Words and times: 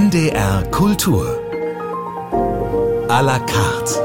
NDR 0.00 0.62
Kultur. 0.70 1.26
A 3.08 3.20
la 3.20 3.38
carte. 3.38 4.00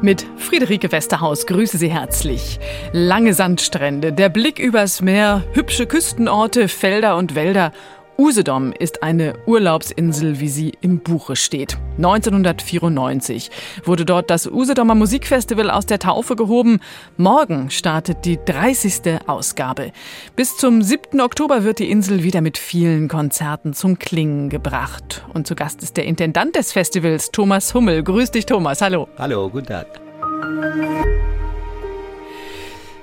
Mit 0.00 0.26
Friederike 0.38 0.90
Westerhaus 0.90 1.46
grüße 1.46 1.76
Sie 1.76 1.90
herzlich. 1.90 2.58
Lange 2.92 3.34
Sandstrände, 3.34 4.14
der 4.14 4.30
Blick 4.30 4.58
übers 4.58 5.02
Meer, 5.02 5.44
hübsche 5.52 5.86
Küstenorte, 5.86 6.68
Felder 6.68 7.16
und 7.16 7.34
Wälder 7.34 7.72
Usedom 8.18 8.72
ist 8.72 9.02
eine 9.02 9.34
Urlaubsinsel, 9.46 10.40
wie 10.40 10.48
sie 10.48 10.72
im 10.80 11.00
Buche 11.00 11.36
steht. 11.36 11.76
1994 11.98 13.50
wurde 13.84 14.06
dort 14.06 14.30
das 14.30 14.46
Usedomer 14.46 14.94
Musikfestival 14.94 15.70
aus 15.70 15.84
der 15.84 15.98
Taufe 15.98 16.34
gehoben. 16.34 16.80
Morgen 17.18 17.70
startet 17.70 18.24
die 18.24 18.38
30. 18.42 19.20
Ausgabe. 19.26 19.92
Bis 20.34 20.56
zum 20.56 20.80
7. 20.80 21.20
Oktober 21.20 21.64
wird 21.64 21.78
die 21.78 21.90
Insel 21.90 22.22
wieder 22.22 22.40
mit 22.40 22.56
vielen 22.56 23.08
Konzerten 23.08 23.74
zum 23.74 23.98
Klingen 23.98 24.48
gebracht. 24.48 25.24
Und 25.34 25.46
zu 25.46 25.54
Gast 25.54 25.82
ist 25.82 25.98
der 25.98 26.06
Intendant 26.06 26.56
des 26.56 26.72
Festivals, 26.72 27.30
Thomas 27.32 27.74
Hummel. 27.74 28.02
Grüß 28.02 28.30
dich, 28.30 28.46
Thomas. 28.46 28.80
Hallo. 28.80 29.08
Hallo, 29.18 29.50
guten 29.50 29.66
Tag. 29.66 30.00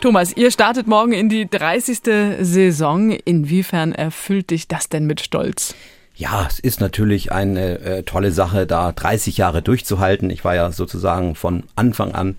Thomas, 0.04 0.36
ihr 0.36 0.52
startet 0.52 0.86
morgen 0.86 1.14
in 1.14 1.30
die 1.30 1.50
30. 1.50 2.02
Saison. 2.42 3.12
Inwiefern 3.12 3.94
erfüllt 3.94 4.50
dich 4.50 4.68
das 4.68 4.90
denn 4.90 5.06
mit 5.06 5.22
Stolz? 5.22 5.76
Ja, 6.24 6.48
es 6.50 6.58
ist 6.58 6.80
natürlich 6.80 7.34
eine 7.34 7.80
äh, 7.80 8.04
tolle 8.04 8.32
Sache, 8.32 8.66
da 8.66 8.94
30 8.94 9.36
Jahre 9.36 9.62
durchzuhalten. 9.62 10.30
Ich 10.30 10.46
war 10.46 10.56
ja 10.56 10.72
sozusagen 10.72 11.36
von 11.36 11.64
Anfang 11.76 12.16
an 12.16 12.38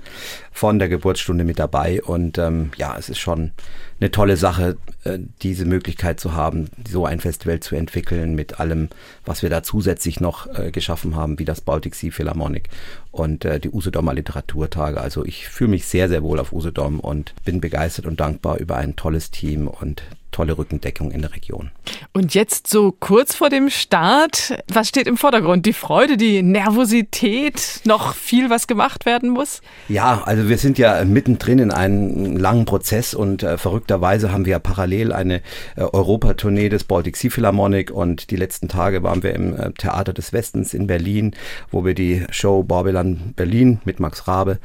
von 0.53 0.79
der 0.79 0.89
Geburtsstunde 0.89 1.45
mit 1.45 1.59
dabei 1.59 2.03
und 2.03 2.39
ähm, 2.39 2.71
ja, 2.79 2.97
es 2.99 3.11
ist 3.11 3.19
schon 3.19 3.53
eine 4.01 4.11
tolle 4.11 4.39
Sache, 4.39 4.79
äh, 5.05 5.19
diese 5.43 5.67
Möglichkeit 5.67 6.19
zu 6.19 6.33
haben, 6.33 6.71
so 6.89 7.05
ein 7.05 7.21
Festival 7.21 7.61
zu 7.61 7.77
entwickeln 7.77 8.35
mit 8.35 8.59
allem, 8.59 8.89
was 9.27 9.43
wir 9.43 9.51
da 9.51 9.63
zusätzlich 9.63 10.19
noch 10.19 10.47
äh, 10.59 10.71
geschaffen 10.71 11.15
haben, 11.15 11.39
wie 11.39 11.45
das 11.45 11.61
Baltic 11.61 11.95
Sea 11.95 12.11
Philharmonic 12.11 12.71
und 13.11 13.45
äh, 13.45 13.61
die 13.61 13.69
Usedomer 13.69 14.15
Literaturtage. 14.15 14.99
Also 14.99 15.27
ich 15.27 15.47
fühle 15.47 15.73
mich 15.73 15.85
sehr, 15.85 16.09
sehr 16.09 16.23
wohl 16.23 16.41
auf 16.41 16.55
Usedom 16.55 17.01
und 17.01 17.35
bin 17.45 17.61
begeistert 17.61 18.07
und 18.07 18.19
dankbar 18.19 18.57
über 18.57 18.77
ein 18.77 18.97
tolles 18.97 19.31
Team 19.31 19.69
und 19.69 20.03
tolle 20.35 20.59
Rückendeckung 20.59 21.13
in 21.13 21.23
der 21.23 21.33
Region. 21.33 21.71
Und 22.13 22.35
jetzt 22.35 22.67
so 22.67 22.93
kurz 22.93 23.37
vor 23.37 23.51
dem 23.51 23.71
Start, 23.71 24.59
was 24.67 24.89
steht 24.89 25.07
im 25.07 25.17
Vordergrund? 25.17 25.65
Die 25.65 25.73
Freude, 25.73 26.17
die 26.17 26.43
Nervosität, 26.43 27.81
noch 27.85 28.15
viel, 28.15 28.51
was 28.51 28.67
gemacht 28.67 29.07
werden 29.07 29.31
muss? 29.31 29.63
Ja, 29.89 30.23
also 30.25 30.49
wir 30.49 30.59
sind 30.59 30.77
ja 30.77 31.05
mittendrin 31.05 31.61
in 31.61 31.71
einem 31.71 32.37
langen 32.37 32.65
Prozess 32.65 33.15
und 33.15 33.45
äh, 33.45 33.59
verrückterweise 33.59 34.33
haben 34.33 34.45
wir 34.45 34.53
ja 34.53 34.59
parallel 34.59 35.13
eine 35.13 35.37
äh, 35.77 35.83
Europatournee 35.83 36.69
des 36.69 36.83
Baltic 36.83 37.17
Sea 37.17 37.31
Philharmonic 37.31 37.93
und 37.93 38.31
die 38.31 38.37
letzten 38.37 38.69
Tage 38.69 39.05
waren 39.05 39.23
wir 39.23 39.35
im 39.35 39.55
äh, 39.57 39.71
Theater 39.73 40.13
des 40.13 40.33
Westens 40.33 40.75
in 40.75 40.89
Berlin, 40.89 41.37
wo 41.71 41.85
wir 41.85 41.95
die 41.95 42.25
Show 42.31 42.65
Babylon 42.65 43.35
Berlin 43.37 43.81
mit 43.85 44.01
Max 44.01 44.27
Rabe 44.27 44.59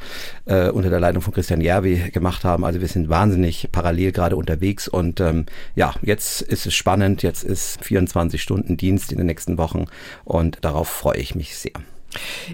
äh, 0.45 0.69
unter 0.69 0.89
der 0.89 0.99
Leitung 0.99 1.21
von 1.21 1.33
Christian 1.33 1.61
Järvi 1.61 2.09
gemacht 2.11 2.43
haben. 2.43 2.65
Also 2.65 2.81
wir 2.81 2.87
sind 2.87 3.09
wahnsinnig 3.09 3.69
parallel 3.71 4.11
gerade 4.11 4.35
unterwegs 4.35 4.87
und 4.87 5.19
ähm, 5.19 5.45
ja, 5.75 5.93
jetzt 6.01 6.41
ist 6.41 6.65
es 6.65 6.73
spannend, 6.73 7.23
jetzt 7.23 7.43
ist 7.43 7.83
24 7.83 8.41
Stunden 8.41 8.77
Dienst 8.77 9.11
in 9.11 9.17
den 9.17 9.27
nächsten 9.27 9.57
Wochen 9.57 9.85
und 10.23 10.59
darauf 10.61 10.87
freue 10.87 11.17
ich 11.17 11.35
mich 11.35 11.57
sehr. 11.57 11.73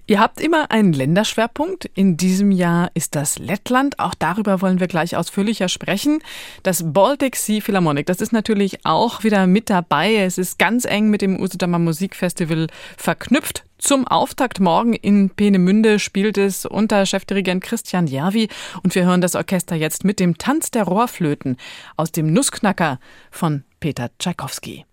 Ihr 0.08 0.20
habt 0.20 0.40
immer 0.40 0.72
einen 0.72 0.94
Länderschwerpunkt. 0.94 1.86
In 1.94 2.18
diesem 2.18 2.52
Jahr 2.52 2.92
ist 2.94 3.16
das 3.16 3.40
Lettland. 3.40 4.00
Auch 4.00 4.14
darüber 4.14 4.62
wollen 4.62 4.80
wir 4.80 4.88
gleich 4.88 5.16
ausführlicher 5.16 5.70
sprechen. 5.70 6.20
Das 6.64 6.84
Baltic 6.86 7.36
Sea 7.36 7.62
Philharmonic, 7.62 8.06
das 8.06 8.22
ist 8.22 8.34
natürlich 8.34 8.86
auch 8.86 9.24
wieder 9.24 9.48
mit 9.48 9.70
dabei. 9.70 10.16
Es 10.16 10.38
ist 10.38 10.60
ganz 10.60 10.86
eng 10.86 11.10
mit 11.10 11.22
dem 11.22 11.40
Usedamer 11.40 11.80
Musikfestival 11.80 12.68
verknüpft. 12.98 13.64
Zum 13.78 14.08
Auftakt 14.08 14.60
morgen 14.60 14.94
in 14.94 15.30
Peenemünde 15.30 16.00
spielt 16.00 16.38
es 16.38 16.66
unter 16.66 17.06
Chefdirigent 17.06 17.62
Christian 17.62 18.08
Järvi 18.08 18.48
und 18.84 18.96
wir 18.96 19.06
hören 19.06 19.22
das 19.22 19.36
Orchester 19.36 19.76
jetzt 19.76 20.06
mit 20.06 20.20
dem 20.20 20.38
Tanz 20.38 20.72
der 20.72 20.84
Rohrflöten 20.84 21.58
aus 21.98 22.12
dem 22.12 22.32
Nussknacker 22.32 23.00
von 23.32 23.64
Peter 23.80 24.10
Tschaikowski. 24.18 24.86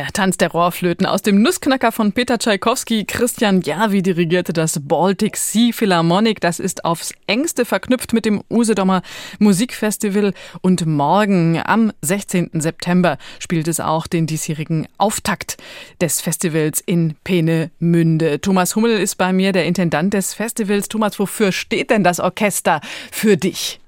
Der 0.00 0.14
Tanz 0.14 0.38
der 0.38 0.52
Rohrflöten 0.52 1.04
aus 1.04 1.20
dem 1.20 1.42
Nussknacker 1.42 1.92
von 1.92 2.12
Peter 2.12 2.38
Tschaikowski. 2.38 3.04
Christian 3.04 3.60
Järvi 3.60 4.00
dirigierte 4.00 4.54
das 4.54 4.80
Baltic 4.80 5.36
Sea 5.36 5.72
Philharmonic. 5.74 6.40
Das 6.40 6.58
ist 6.58 6.86
aufs 6.86 7.12
engste 7.26 7.66
verknüpft 7.66 8.14
mit 8.14 8.24
dem 8.24 8.42
Usedomer 8.48 9.02
Musikfestival. 9.40 10.32
Und 10.62 10.86
morgen 10.86 11.60
am 11.62 11.92
16. 12.00 12.48
September 12.54 13.18
spielt 13.40 13.68
es 13.68 13.78
auch 13.78 14.06
den 14.06 14.26
diesjährigen 14.26 14.88
Auftakt 14.96 15.58
des 16.00 16.22
Festivals 16.22 16.80
in 16.80 17.14
Peenemünde. 17.22 18.40
Thomas 18.40 18.76
Hummel 18.76 18.98
ist 18.98 19.16
bei 19.16 19.34
mir, 19.34 19.52
der 19.52 19.66
Intendant 19.66 20.14
des 20.14 20.32
Festivals. 20.32 20.88
Thomas, 20.88 21.18
wofür 21.18 21.52
steht 21.52 21.90
denn 21.90 22.04
das 22.04 22.20
Orchester 22.20 22.80
für 23.12 23.36
dich? 23.36 23.79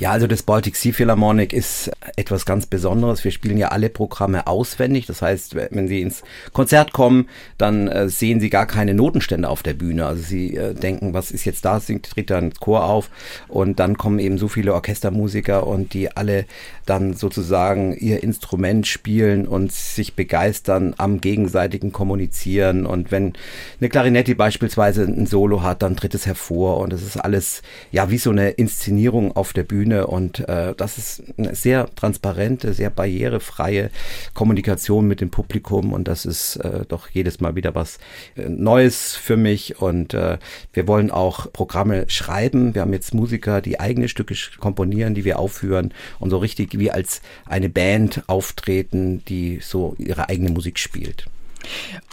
Ja, 0.00 0.12
also 0.12 0.28
das 0.28 0.44
Baltic 0.44 0.76
Sea 0.76 0.92
Philharmonic 0.92 1.52
ist 1.52 1.90
etwas 2.14 2.46
ganz 2.46 2.66
Besonderes. 2.66 3.24
Wir 3.24 3.32
spielen 3.32 3.58
ja 3.58 3.68
alle 3.68 3.88
Programme 3.88 4.46
auswendig. 4.46 5.06
Das 5.06 5.22
heißt, 5.22 5.56
wenn 5.56 5.88
Sie 5.88 6.02
ins 6.02 6.22
Konzert 6.52 6.92
kommen, 6.92 7.28
dann 7.58 7.88
äh, 7.88 8.08
sehen 8.08 8.38
Sie 8.38 8.48
gar 8.48 8.66
keine 8.66 8.94
Notenstände 8.94 9.48
auf 9.48 9.64
der 9.64 9.74
Bühne. 9.74 10.06
Also 10.06 10.22
Sie 10.22 10.56
äh, 10.56 10.72
denken, 10.72 11.14
was 11.14 11.32
ist 11.32 11.44
jetzt 11.44 11.64
da? 11.64 11.80
Singt, 11.80 12.10
tritt 12.10 12.30
dann 12.30 12.54
Chor 12.54 12.84
auf 12.84 13.10
und 13.48 13.80
dann 13.80 13.98
kommen 13.98 14.20
eben 14.20 14.38
so 14.38 14.46
viele 14.46 14.72
Orchestermusiker 14.72 15.66
und 15.66 15.94
die 15.94 16.16
alle 16.16 16.44
dann 16.86 17.14
sozusagen 17.14 17.92
ihr 17.92 18.22
Instrument 18.22 18.86
spielen 18.86 19.48
und 19.48 19.72
sich 19.72 20.14
begeistern 20.14 20.94
am 20.96 21.20
gegenseitigen 21.20 21.90
Kommunizieren. 21.90 22.86
Und 22.86 23.10
wenn 23.10 23.32
eine 23.80 23.88
Klarinette 23.88 24.36
beispielsweise 24.36 25.02
ein 25.02 25.26
Solo 25.26 25.62
hat, 25.62 25.82
dann 25.82 25.96
tritt 25.96 26.14
es 26.14 26.24
hervor 26.24 26.78
und 26.78 26.92
es 26.92 27.02
ist 27.02 27.16
alles 27.16 27.62
ja 27.90 28.10
wie 28.10 28.18
so 28.18 28.30
eine 28.30 28.50
Inszenierung 28.50 29.34
auf 29.36 29.52
der 29.52 29.64
Bühne 29.64 29.87
Bühne 29.88 30.06
und 30.06 30.48
äh, 30.48 30.74
das 30.76 30.98
ist 30.98 31.22
eine 31.36 31.54
sehr 31.54 31.88
transparente, 31.94 32.74
sehr 32.74 32.90
barrierefreie 32.90 33.90
Kommunikation 34.34 35.08
mit 35.08 35.20
dem 35.20 35.30
Publikum 35.30 35.92
und 35.92 36.08
das 36.08 36.26
ist 36.26 36.56
äh, 36.56 36.84
doch 36.86 37.08
jedes 37.08 37.40
Mal 37.40 37.56
wieder 37.56 37.74
was 37.74 37.98
äh, 38.36 38.48
Neues 38.48 39.16
für 39.16 39.36
mich 39.36 39.80
und 39.80 40.14
äh, 40.14 40.38
wir 40.72 40.86
wollen 40.86 41.10
auch 41.10 41.52
Programme 41.52 42.04
schreiben. 42.08 42.74
Wir 42.74 42.82
haben 42.82 42.92
jetzt 42.92 43.14
Musiker, 43.14 43.60
die 43.60 43.80
eigene 43.80 44.08
Stücke 44.08 44.34
komponieren, 44.58 45.14
die 45.14 45.24
wir 45.24 45.38
aufführen 45.38 45.94
und 46.18 46.30
so 46.30 46.38
richtig 46.38 46.78
wie 46.78 46.90
als 46.90 47.22
eine 47.46 47.68
Band 47.68 48.22
auftreten, 48.26 49.22
die 49.26 49.60
so 49.62 49.94
ihre 49.98 50.28
eigene 50.28 50.50
Musik 50.50 50.78
spielt. 50.78 51.26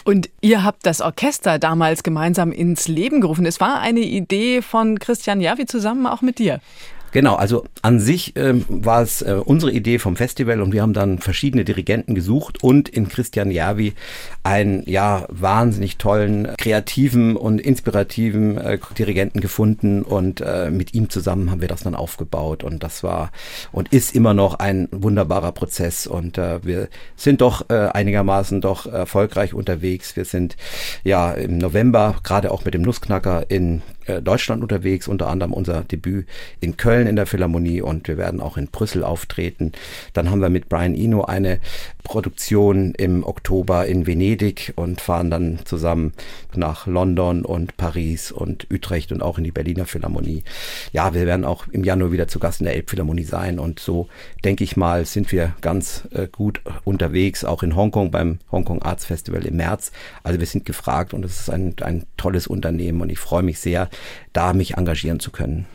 Und 0.04 0.30
ihr 0.42 0.64
habt 0.64 0.86
das 0.86 1.02
Orchester 1.02 1.60
damals 1.60 2.04
gemeinsam 2.04 2.52
ins 2.52 2.88
Leben 2.88 3.22
gerufen. 3.22 3.46
Es 3.46 3.60
war 3.60 3.80
eine 3.80 4.02
Idee 4.02 4.62
von 4.62 5.00
Christian 5.00 5.40
Javi 5.40 5.66
zusammen 5.66 6.08
auch 6.08 6.22
mit 6.22 6.40
dir. 6.40 6.60
Genau, 7.16 7.36
also 7.36 7.64
an 7.82 8.02
sich 8.02 8.36
äh, 8.36 8.56
war 8.68 9.02
es 9.02 9.22
äh, 9.22 9.36
unsere 9.36 9.72
Idee 9.72 10.00
vom 10.00 10.18
Festival 10.18 10.60
und 10.60 10.74
wir 10.74 10.82
haben 10.82 10.92
dann 10.92 11.20
verschiedene 11.20 11.64
Dirigenten 11.64 12.14
gesucht 12.14 12.62
und 12.62 12.90
in 12.90 13.08
Christian 13.08 13.52
Järvi 13.52 13.94
einen 14.44 14.84
ja 14.86 15.26
wahnsinnig 15.30 15.96
tollen, 15.96 16.50
kreativen 16.58 17.38
und 17.38 17.62
inspirativen 17.62 18.58
äh, 18.58 18.80
Dirigenten 19.00 19.40
gefunden 19.40 20.02
und 20.02 20.42
äh, 20.42 20.70
mit 20.70 20.94
ihm 20.94 21.10
zusammen 21.10 21.52
haben 21.52 21.62
wir 21.62 21.70
das 21.70 21.84
dann 21.84 21.96
aufgebaut 21.96 22.66
und 22.66 22.84
das 22.84 23.02
war 23.02 23.32
und 23.72 23.94
ist 23.94 24.14
immer 24.14 24.34
noch 24.34 24.56
ein 24.56 24.90
wunderbarer 24.92 25.54
Prozess 25.54 26.08
und 26.08 26.38
äh, 26.38 26.66
wir 26.66 26.90
sind 27.16 27.40
doch 27.40 27.70
äh, 27.70 27.92
einigermaßen 27.94 28.60
doch 28.60 28.88
erfolgreich 28.88 29.54
unterwegs. 29.54 30.18
Wir 30.18 30.26
sind 30.26 30.58
ja 31.06 31.32
im 31.32 31.60
November 31.60 32.16
gerade 32.24 32.52
auch 32.52 32.66
mit 32.66 32.74
dem 32.74 32.82
Nussknacker 32.82 33.50
in 33.50 33.84
Deutschland 34.22 34.62
unterwegs, 34.62 35.08
unter 35.08 35.28
anderem 35.28 35.54
unser 35.54 35.84
Debüt 35.84 36.28
in 36.60 36.78
Köln 36.78 37.08
in 37.08 37.16
der 37.16 37.26
Philharmonie 37.26 37.82
und 37.82 38.08
wir 38.08 38.18
werden 38.18 38.40
auch 38.40 38.58
in 38.58 38.68
Brüssel 38.68 39.04
auftreten. 39.04 39.72
Dann 40.14 40.30
haben 40.30 40.42
wir 40.42 40.50
mit 40.50 40.70
Brian 40.70 40.96
Eno 40.96 41.24
eine 41.26 41.60
Produktion 42.04 42.94
im 42.96 43.24
Oktober 43.24 43.86
in 43.88 44.08
Venedig 44.08 44.74
und 44.76 45.02
fahren 45.02 45.32
dann 45.32 45.60
zusammen 45.66 46.14
nach 46.56 46.88
London 46.88 47.44
und 47.44 47.78
Paris 47.78 48.32
und 48.32 48.68
Utrecht 48.72 49.12
und 49.12 49.22
auch 49.22 49.38
in 49.38 49.44
die 49.44 49.52
Berliner 49.52 49.86
Philharmonie. 49.86 50.44
Ja, 50.94 51.14
wir 51.14 51.26
werden 51.26 51.46
auch 51.46 51.68
im 51.72 51.84
Januar 51.84 52.12
wieder 52.12 52.28
zu 52.28 52.40
Gast 52.40 52.62
in 52.62 52.66
der 52.66 52.76
Elbphilharmonie 52.76 53.24
sein 53.24 53.60
und 53.60 53.80
so 53.80 54.08
denke 54.44 54.64
ich 54.64 54.78
mal, 54.78 55.06
sind 55.06 55.32
wir 55.32 55.56
ganz 55.62 56.08
äh, 56.12 56.28
gut 56.32 56.62
unterwegs, 56.84 57.44
auch 57.44 57.64
in 57.64 57.76
Hongkong 57.76 58.12
beim 58.12 58.40
Hongkong 58.52 58.82
Arts 58.82 59.06
Festival 59.06 59.46
im 59.46 59.58
März. 59.58 59.92
Also 60.24 60.40
wir 60.40 60.48
sind 60.48 60.66
gefragt 60.66 61.14
und 61.14 61.26
es 61.26 61.42
ist 61.42 61.50
ein, 61.50 61.76
ein 61.82 62.06
tolles 62.18 62.48
Unternehmen 62.48 63.02
und 63.02 63.12
ich 63.12 63.20
freue 63.20 63.44
mich 63.44 63.60
sehr, 63.60 63.90
da 64.34 64.54
mich 64.54 64.76
engagieren 64.76 65.20
zu 65.20 65.32
können. 65.32 65.66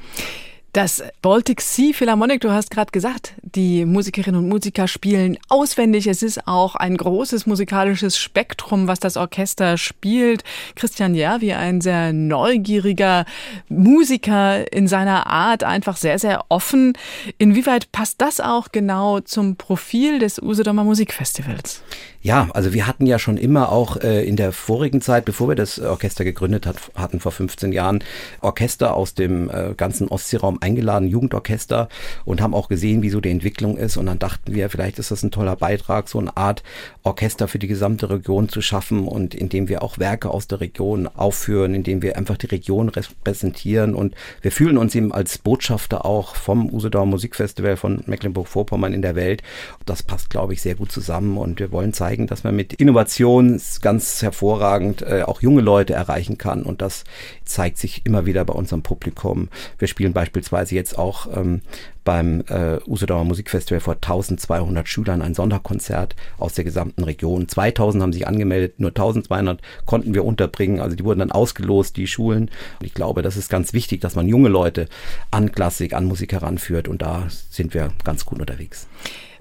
Das 0.73 1.03
Baltic 1.21 1.63
Sea 1.63 1.93
Philharmonic, 1.93 2.43
du 2.43 2.53
hast 2.53 2.71
gerade 2.71 2.93
gesagt, 2.93 3.35
die 3.43 3.85
Musikerinnen 3.85 4.41
und 4.41 4.49
Musiker 4.49 4.87
spielen 4.87 5.37
auswendig. 5.49 6.07
Es 6.07 6.23
ist 6.23 6.47
auch 6.47 6.77
ein 6.77 6.97
großes 6.97 7.47
musikalisches 7.47 8.17
Spektrum, 8.17 8.87
was 8.87 9.01
das 9.01 9.17
Orchester 9.17 9.77
spielt. 9.77 10.45
Christian 10.77 11.17
Järvi, 11.17 11.55
ein 11.55 11.81
sehr 11.81 12.13
neugieriger 12.13 13.25
Musiker 13.69 14.73
in 14.73 14.87
seiner 14.87 15.27
Art, 15.27 15.65
einfach 15.65 15.97
sehr, 15.97 16.21
sehr 16.21 16.45
offen. 16.51 16.93
Inwieweit 17.39 17.91
passt 17.91 18.21
das 18.21 18.39
auch 18.39 18.69
genau 18.71 19.19
zum 19.19 19.57
Profil 19.57 20.21
des 20.21 20.41
Usedomer 20.41 20.85
Musikfestivals? 20.85 21.83
Ja, 22.23 22.49
also 22.53 22.75
wir 22.75 22.87
hatten 22.87 23.07
ja 23.07 23.19
schon 23.19 23.39
immer 23.39 23.73
auch 23.73 23.97
äh, 23.97 24.25
in 24.25 24.37
der 24.37 24.53
vorigen 24.53 25.01
Zeit, 25.01 25.25
bevor 25.25 25.49
wir 25.49 25.55
das 25.55 25.79
Orchester 25.79 26.23
gegründet 26.23 26.67
hat, 26.67 26.77
hatten 26.95 27.19
vor 27.19 27.33
15 27.33 27.73
Jahren, 27.73 28.05
Orchester 28.43 28.95
aus 28.95 29.15
dem 29.15 29.49
äh, 29.49 29.73
ganzen 29.75 30.07
Ostseeraum 30.09 30.60
eingeladen, 30.61 31.09
Jugendorchester 31.09 31.89
und 32.25 32.41
haben 32.41 32.55
auch 32.55 32.69
gesehen, 32.69 33.03
wie 33.03 33.11
so 33.11 33.21
die 33.21 33.31
Entwicklung 33.31 33.77
ist. 33.77 33.97
Und 33.97 34.07
dann 34.07 34.19
dachten 34.19 34.55
wir, 34.55 34.71
vielleicht 34.71 34.99
ist 34.99 35.11
das 35.11 35.23
ein 35.23 35.31
toller 35.31 35.57
Beitrag, 35.57 36.09
so 36.09 36.19
eine 36.19 36.37
Art 36.37 36.63
Orchester 37.03 37.49
für 37.49 37.59
die 37.59 37.67
gesamte 37.67 38.11
Region 38.11 38.49
zu 38.49 38.61
schaffen 38.61 39.09
und 39.09 39.35
indem 39.35 39.69
wir 39.69 39.83
auch 39.83 39.99
Werke 39.99 40.31
aus 40.31 40.47
der 40.47 40.61
Region 40.61 41.09
aufführen, 41.09 41.75
indem 41.75 42.03
wir 42.03 42.17
einfach 42.17 42.37
die 42.37 42.47
Region 42.47 42.89
repräsentieren. 42.89 43.95
Und 43.95 44.15
wir 44.43 44.53
fühlen 44.53 44.79
uns 44.79 44.95
eben 44.95 45.13
als 45.13 45.39
Botschafter 45.39 46.05
auch 46.05 46.37
vom 46.37 46.71
Usedauer 46.71 47.07
Musikfestival 47.07 47.77
von 47.77 48.03
Mecklenburg-Vorpommern 48.07 48.93
in 48.93 49.03
der 49.03 49.17
Welt. 49.17 49.43
Das 49.87 50.03
passt, 50.03 50.31
glaube 50.31 50.53
ich, 50.53 50.63
sehr 50.63 50.75
gut 50.75 50.93
zusammen 50.93 51.37
und 51.39 51.59
wir 51.59 51.73
wollen 51.73 51.93
zeigen, 51.93 52.11
zeigen, 52.11 52.27
dass 52.27 52.45
man 52.45 52.57
mit 52.57 52.73
Innovation 52.75 53.61
ganz 53.83 54.23
hervorragend 54.23 55.03
äh, 55.03 55.23
auch 55.23 55.43
junge 55.43 55.61
Leute 55.61 55.95
erreichen 55.95 56.39
kann. 56.39 56.63
Und 56.63 56.83
das 56.83 57.05
zeigt 57.45 57.79
sich 57.79 58.03
immer 58.05 58.27
wieder 58.27 58.45
bei 58.45 58.53
unserem 58.53 58.83
Publikum. 58.83 59.49
Wir 59.79 59.89
spielen 59.89 60.13
beispielsweise 60.13 60.50
jetzt 60.71 60.99
auch 60.99 61.29
ähm, 61.37 61.63
beim 62.05 62.43
äh, 62.49 62.79
Usedauer 62.87 63.25
Musikfestival 63.25 63.81
vor 63.81 63.95
1200 63.95 64.89
Schülern 64.89 65.23
ein 65.23 65.35
Sonderkonzert 65.35 66.17
aus 66.39 66.55
der 66.55 66.65
gesamten 66.65 67.05
Region. 67.05 67.49
2000 67.49 68.03
haben 68.03 68.13
sich 68.13 68.27
angemeldet, 68.27 68.81
nur 68.81 68.91
1200 68.91 69.61
konnten 69.87 70.15
wir 70.15 70.25
unterbringen. 70.25 70.81
Also 70.81 70.97
die 70.97 71.05
wurden 71.05 71.21
dann 71.21 71.33
ausgelost, 71.33 71.97
die 71.97 72.07
Schulen. 72.07 72.51
Und 72.81 72.87
ich 72.87 72.95
glaube, 72.95 73.23
das 73.23 73.37
ist 73.37 73.49
ganz 73.49 73.73
wichtig, 73.73 74.01
dass 74.01 74.17
man 74.17 74.29
junge 74.29 74.49
Leute 74.49 74.89
an 75.31 75.53
Klassik, 75.53 75.95
an 75.95 76.07
Musik 76.07 76.33
heranführt. 76.33 76.89
Und 76.89 77.03
da 77.03 77.27
sind 77.51 77.75
wir 77.75 77.91
ganz 78.05 78.25
gut 78.25 78.41
unterwegs. 78.41 78.89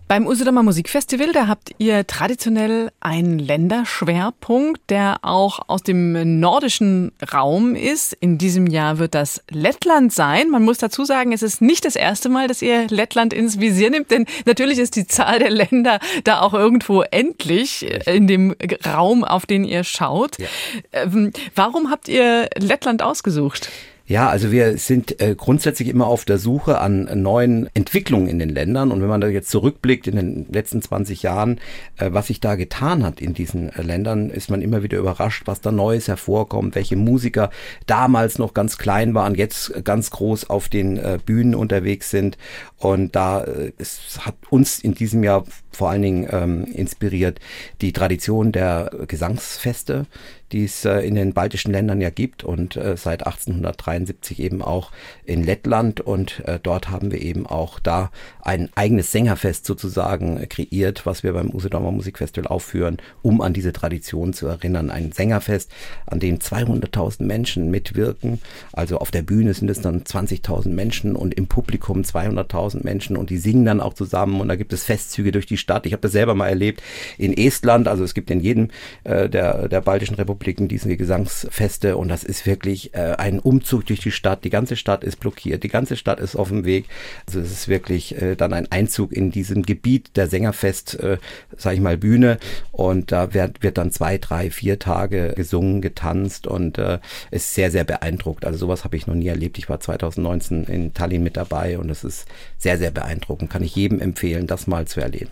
Beim 0.09 0.25
Usedomer 0.25 0.63
Musikfestival, 0.63 1.33
da 1.33 1.45
habt 1.45 1.69
ihr 1.77 2.07
traditionell 2.07 2.91
einen 2.99 3.37
Länderschwerpunkt, 3.37 4.81
der 4.89 5.19
auch 5.21 5.59
aus 5.67 5.83
dem 5.83 6.39
nordischen 6.39 7.11
Raum 7.31 7.75
ist. 7.75 8.13
In 8.13 8.39
diesem 8.39 8.65
Jahr 8.65 8.97
wird 8.97 9.13
das 9.13 9.43
Lettland 9.51 10.11
sein. 10.11 10.49
Man 10.49 10.63
muss 10.63 10.79
dazu 10.79 11.05
sagen, 11.05 11.31
es 11.31 11.43
ist 11.43 11.61
nicht 11.61 11.85
das 11.85 11.95
erste 11.95 12.27
Mal, 12.27 12.47
dass 12.47 12.63
ihr 12.63 12.87
Lettland 12.87 13.35
ins 13.35 13.59
Visier 13.59 13.91
nimmt, 13.91 14.09
denn 14.09 14.25
natürlich 14.47 14.79
ist 14.79 14.95
die 14.95 15.05
Zahl 15.05 15.37
der 15.37 15.51
Länder 15.51 15.99
da 16.23 16.41
auch 16.41 16.55
irgendwo 16.55 17.03
endlich 17.03 17.85
in 18.07 18.25
dem 18.25 18.55
Raum, 18.83 19.23
auf 19.23 19.45
den 19.45 19.63
ihr 19.63 19.83
schaut. 19.83 20.39
Ja. 20.39 20.47
Ähm, 20.91 21.33
warum 21.53 21.91
habt 21.91 22.07
ihr 22.07 22.49
Lettland 22.57 23.03
ausgesucht? 23.03 23.69
Ja, 24.09 24.27
also 24.27 24.51
wir 24.51 24.79
sind 24.79 25.21
äh, 25.21 25.35
grundsätzlich 25.35 25.87
immer 25.87 26.07
auf 26.07 26.25
der 26.25 26.39
Suche 26.39 26.79
an 26.79 27.07
neuen 27.21 27.69
Entwicklungen 27.75 28.27
in 28.27 28.39
den 28.39 28.49
Ländern. 28.49 28.91
Und 28.91 29.03
wenn 29.03 29.07
man 29.07 29.21
da 29.21 29.27
jetzt 29.27 29.51
zurückblickt 29.51 30.07
in 30.07 30.15
den 30.15 30.47
letzten 30.49 30.81
20 30.81 31.21
Jahren, 31.21 31.59
äh, 31.97 32.09
was 32.11 32.25
sich 32.25 32.39
da 32.39 32.55
getan 32.55 33.03
hat 33.03 33.21
in 33.21 33.35
diesen 33.35 33.69
äh, 33.69 33.83
Ländern, 33.83 34.31
ist 34.31 34.49
man 34.49 34.63
immer 34.63 34.81
wieder 34.81 34.97
überrascht, 34.97 35.43
was 35.45 35.61
da 35.61 35.71
Neues 35.71 36.07
hervorkommt, 36.07 36.73
welche 36.73 36.95
Musiker 36.95 37.51
damals 37.85 38.39
noch 38.39 38.55
ganz 38.55 38.79
klein 38.79 39.13
waren, 39.13 39.35
jetzt 39.35 39.85
ganz 39.85 40.09
groß 40.09 40.49
auf 40.49 40.69
den 40.69 40.97
äh, 40.97 41.19
Bühnen 41.23 41.53
unterwegs 41.53 42.09
sind. 42.09 42.39
Und 42.77 43.15
da 43.15 43.43
äh, 43.43 43.73
es 43.77 44.25
hat 44.25 44.37
uns 44.49 44.79
in 44.79 44.95
diesem 44.95 45.23
Jahr 45.23 45.43
vor 45.71 45.89
allen 45.89 46.01
Dingen 46.01 46.27
ähm, 46.31 46.65
inspiriert 46.65 47.39
die 47.81 47.93
Tradition 47.93 48.51
der 48.51 48.91
Gesangsfeste, 49.07 50.05
die 50.51 50.65
es 50.65 50.85
äh, 50.85 50.99
in 51.01 51.15
den 51.15 51.33
baltischen 51.33 51.71
Ländern 51.71 52.01
ja 52.01 52.09
gibt 52.09 52.43
und 52.43 52.75
äh, 52.75 52.97
seit 52.97 53.25
1873 53.25 54.39
eben 54.39 54.61
auch 54.61 54.91
in 55.23 55.43
Lettland. 55.43 56.01
Und 56.01 56.43
äh, 56.45 56.59
dort 56.61 56.89
haben 56.89 57.11
wir 57.11 57.21
eben 57.21 57.45
auch 57.45 57.79
da 57.79 58.11
ein 58.41 58.69
eigenes 58.75 59.11
Sängerfest 59.11 59.65
sozusagen 59.65 60.47
kreiert, 60.49 61.05
was 61.05 61.23
wir 61.23 61.33
beim 61.33 61.51
Usedomer 61.51 61.91
Musikfestival 61.91 62.47
aufführen, 62.47 62.97
um 63.21 63.41
an 63.41 63.53
diese 63.53 63.73
Tradition 63.73 64.33
zu 64.33 64.47
erinnern. 64.47 64.89
Ein 64.89 65.11
Sängerfest, 65.11 65.71
an 66.07 66.19
dem 66.19 66.39
200.000 66.39 67.23
Menschen 67.23 67.69
mitwirken. 67.69 68.41
Also 68.73 68.97
auf 68.97 69.11
der 69.11 69.21
Bühne 69.21 69.53
sind 69.53 69.69
es 69.69 69.81
dann 69.81 70.03
20.000 70.03 70.69
Menschen 70.69 71.15
und 71.15 71.35
im 71.35 71.47
Publikum 71.47 72.01
200.000 72.01 72.83
Menschen 72.83 73.17
und 73.17 73.29
die 73.29 73.37
singen 73.37 73.65
dann 73.65 73.81
auch 73.81 73.93
zusammen 73.93 74.41
und 74.41 74.47
da 74.47 74.55
gibt 74.55 74.73
es 74.73 74.83
Festzüge 74.83 75.31
durch 75.31 75.45
die 75.45 75.57
Stadt. 75.59 75.85
Ich 75.85 75.93
habe 75.93 76.01
das 76.01 76.11
selber 76.11 76.35
mal 76.35 76.47
erlebt 76.47 76.81
in 77.17 77.35
Estland. 77.37 77.87
Also 77.87 78.03
es 78.03 78.13
gibt 78.13 78.31
in 78.31 78.39
jedem 78.39 78.69
äh, 79.03 79.29
der, 79.29 79.67
der 79.67 79.81
baltischen 79.81 80.15
Republiken 80.15 80.67
diese 80.67 80.95
Gesangsfeste 80.97 81.97
und 81.97 82.09
das 82.09 82.23
ist 82.23 82.45
wirklich 82.45 82.93
äh, 82.93 83.15
ein 83.17 83.39
Umzug 83.39 83.85
durch 83.85 83.99
die 83.99 84.11
Stadt. 84.11 84.43
Die 84.43 84.49
ganze 84.49 84.75
Stadt 84.75 85.03
ist 85.03 85.19
blockiert, 85.19 85.63
die 85.63 85.69
ganze 85.69 85.95
Stadt 85.95 86.19
ist 86.19 86.35
auf 86.35 86.49
dem 86.49 86.65
Weg. 86.65 86.85
Also 87.27 87.39
es 87.39 87.51
ist 87.51 87.67
wirklich 87.67 88.19
äh, 88.21 88.35
dann 88.35 88.53
ein 88.53 88.71
Einzug 88.71 89.13
in 89.13 89.31
diesem 89.31 89.63
Gebiet 89.63 90.15
der 90.15 90.27
Sängerfest, 90.27 90.99
äh, 90.99 91.17
sag 91.57 91.73
ich 91.73 91.81
mal, 91.81 91.97
Bühne 91.97 92.39
und 92.71 93.11
da 93.11 93.33
wird, 93.33 93.61
wird 93.61 93.77
dann 93.77 93.91
zwei, 93.91 94.17
drei, 94.17 94.49
vier 94.49 94.79
Tage 94.79 95.33
gesungen, 95.35 95.81
getanzt 95.81 96.47
und 96.47 96.77
äh, 96.77 96.99
ist 97.31 97.53
sehr, 97.53 97.71
sehr 97.71 97.83
beeindruckt. 97.83 98.45
Also 98.45 98.59
sowas 98.59 98.83
habe 98.83 98.95
ich 98.95 99.07
noch 99.07 99.15
nie 99.15 99.27
erlebt. 99.27 99.57
Ich 99.57 99.69
war 99.69 99.79
2019 99.79 100.65
in 100.65 100.93
Tallinn 100.93 101.23
mit 101.23 101.37
dabei 101.37 101.77
und 101.77 101.89
es 101.89 102.03
ist 102.03 102.27
sehr, 102.57 102.77
sehr 102.77 102.91
beeindruckend. 102.91 103.49
Kann 103.49 103.63
ich 103.63 103.75
jedem 103.75 103.99
empfehlen, 103.99 104.47
das 104.47 104.67
mal 104.67 104.87
zu 104.87 105.01
erleben. 105.01 105.31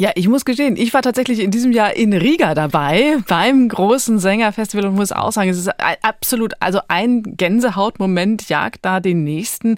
Ja, 0.00 0.12
ich 0.14 0.28
muss 0.28 0.44
gestehen, 0.44 0.76
ich 0.76 0.94
war 0.94 1.02
tatsächlich 1.02 1.40
in 1.40 1.50
diesem 1.50 1.72
Jahr 1.72 1.96
in 1.96 2.12
Riga 2.12 2.54
dabei 2.54 3.16
beim 3.26 3.68
großen 3.68 4.20
Sängerfestival 4.20 4.86
und 4.86 4.94
muss 4.94 5.10
auch 5.10 5.32
sagen, 5.32 5.50
es 5.50 5.58
ist 5.58 5.70
absolut, 6.02 6.54
also 6.60 6.78
ein 6.86 7.24
Gänsehautmoment 7.24 8.48
jagt 8.48 8.84
da 8.84 9.00
den 9.00 9.24
nächsten. 9.24 9.76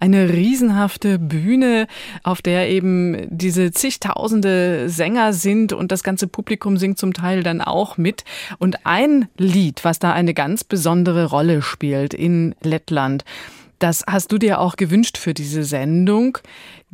Eine 0.00 0.30
riesenhafte 0.30 1.18
Bühne, 1.18 1.86
auf 2.22 2.40
der 2.40 2.70
eben 2.70 3.26
diese 3.28 3.70
zigtausende 3.70 4.88
Sänger 4.88 5.34
sind 5.34 5.74
und 5.74 5.92
das 5.92 6.02
ganze 6.02 6.28
Publikum 6.28 6.78
singt 6.78 6.96
zum 6.96 7.12
Teil 7.12 7.42
dann 7.42 7.60
auch 7.60 7.98
mit. 7.98 8.24
Und 8.56 8.86
ein 8.86 9.28
Lied, 9.36 9.84
was 9.84 9.98
da 9.98 10.14
eine 10.14 10.32
ganz 10.32 10.64
besondere 10.64 11.26
Rolle 11.26 11.60
spielt 11.60 12.14
in 12.14 12.54
Lettland, 12.62 13.22
das 13.78 14.04
hast 14.08 14.32
du 14.32 14.38
dir 14.38 14.60
auch 14.60 14.76
gewünscht 14.76 15.18
für 15.18 15.34
diese 15.34 15.62
Sendung. 15.62 16.38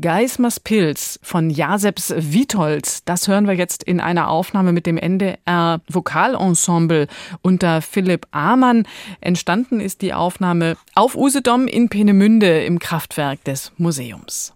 Geismers 0.00 0.58
Pilz 0.58 1.20
von 1.22 1.50
Jaseps 1.50 2.12
Witholz, 2.16 3.04
das 3.04 3.28
hören 3.28 3.46
wir 3.46 3.54
jetzt 3.54 3.84
in 3.84 4.00
einer 4.00 4.28
Aufnahme 4.28 4.72
mit 4.72 4.86
dem 4.86 4.96
NDR 4.96 5.80
Vokalensemble 5.88 7.06
unter 7.42 7.80
Philipp 7.80 8.26
Amann. 8.32 8.88
Entstanden 9.20 9.78
ist 9.78 10.02
die 10.02 10.12
Aufnahme 10.12 10.76
auf 10.96 11.14
Usedom 11.14 11.68
in 11.68 11.88
Peenemünde 11.90 12.64
im 12.64 12.80
Kraftwerk 12.80 13.44
des 13.44 13.70
Museums. 13.76 14.53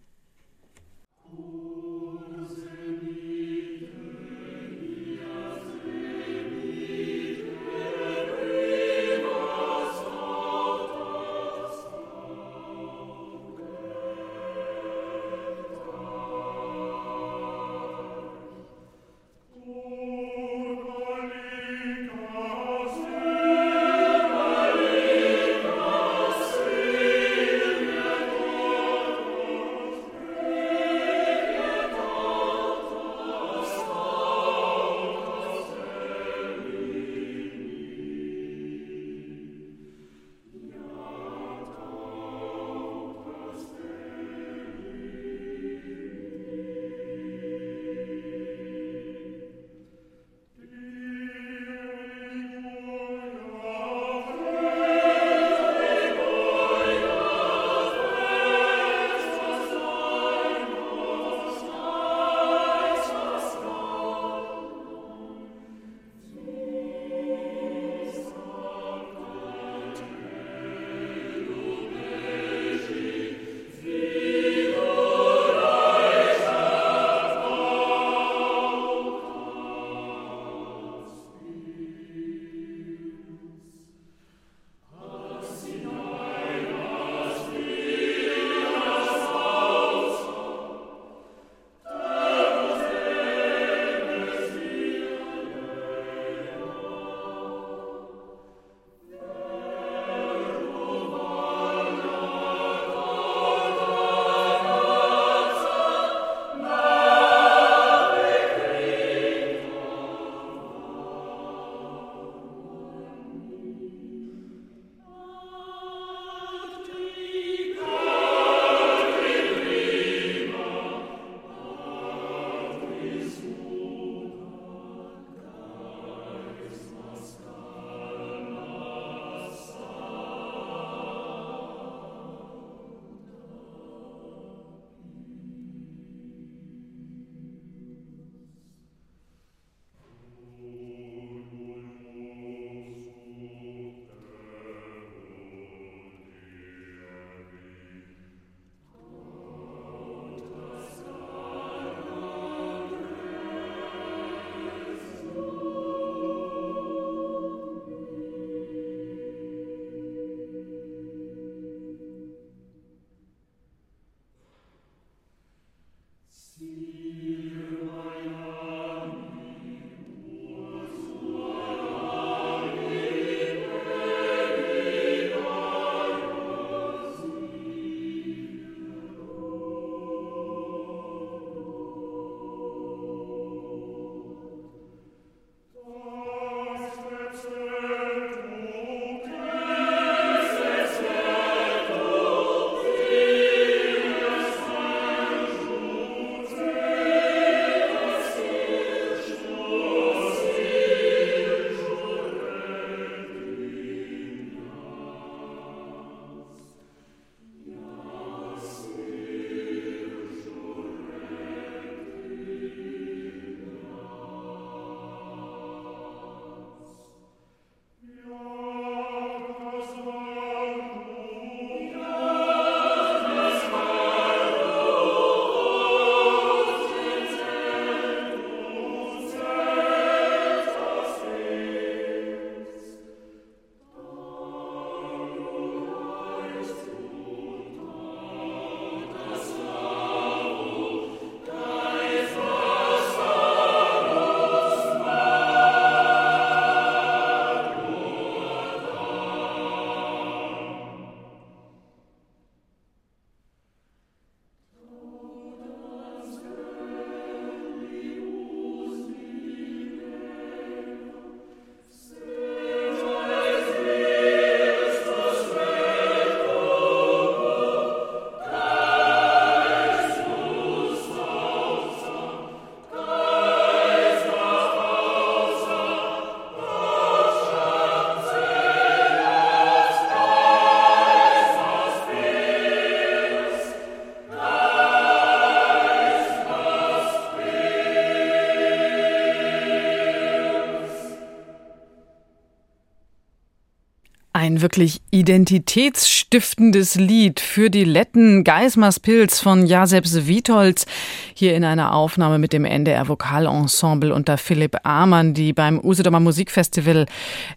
Wirklich 294.60 295.00
identitätsstiftendes 295.10 296.94
Lied 296.94 297.40
für 297.40 297.70
die 297.70 297.84
Letten 297.84 298.44
Geismars 298.44 299.00
Pilz 299.00 299.40
von 299.40 299.66
Jasebs 299.66 300.26
Witolz. 300.26 300.86
Hier 301.34 301.54
in 301.54 301.64
einer 301.64 301.94
Aufnahme 301.94 302.38
mit 302.38 302.52
dem 302.52 302.64
NDR 302.64 303.08
Vokalensemble 303.08 304.14
unter 304.14 304.38
Philipp 304.38 304.76
Amann, 304.84 305.34
die 305.34 305.52
beim 305.52 305.78
Usedomer 305.78 306.20
Musikfestival 306.20 307.06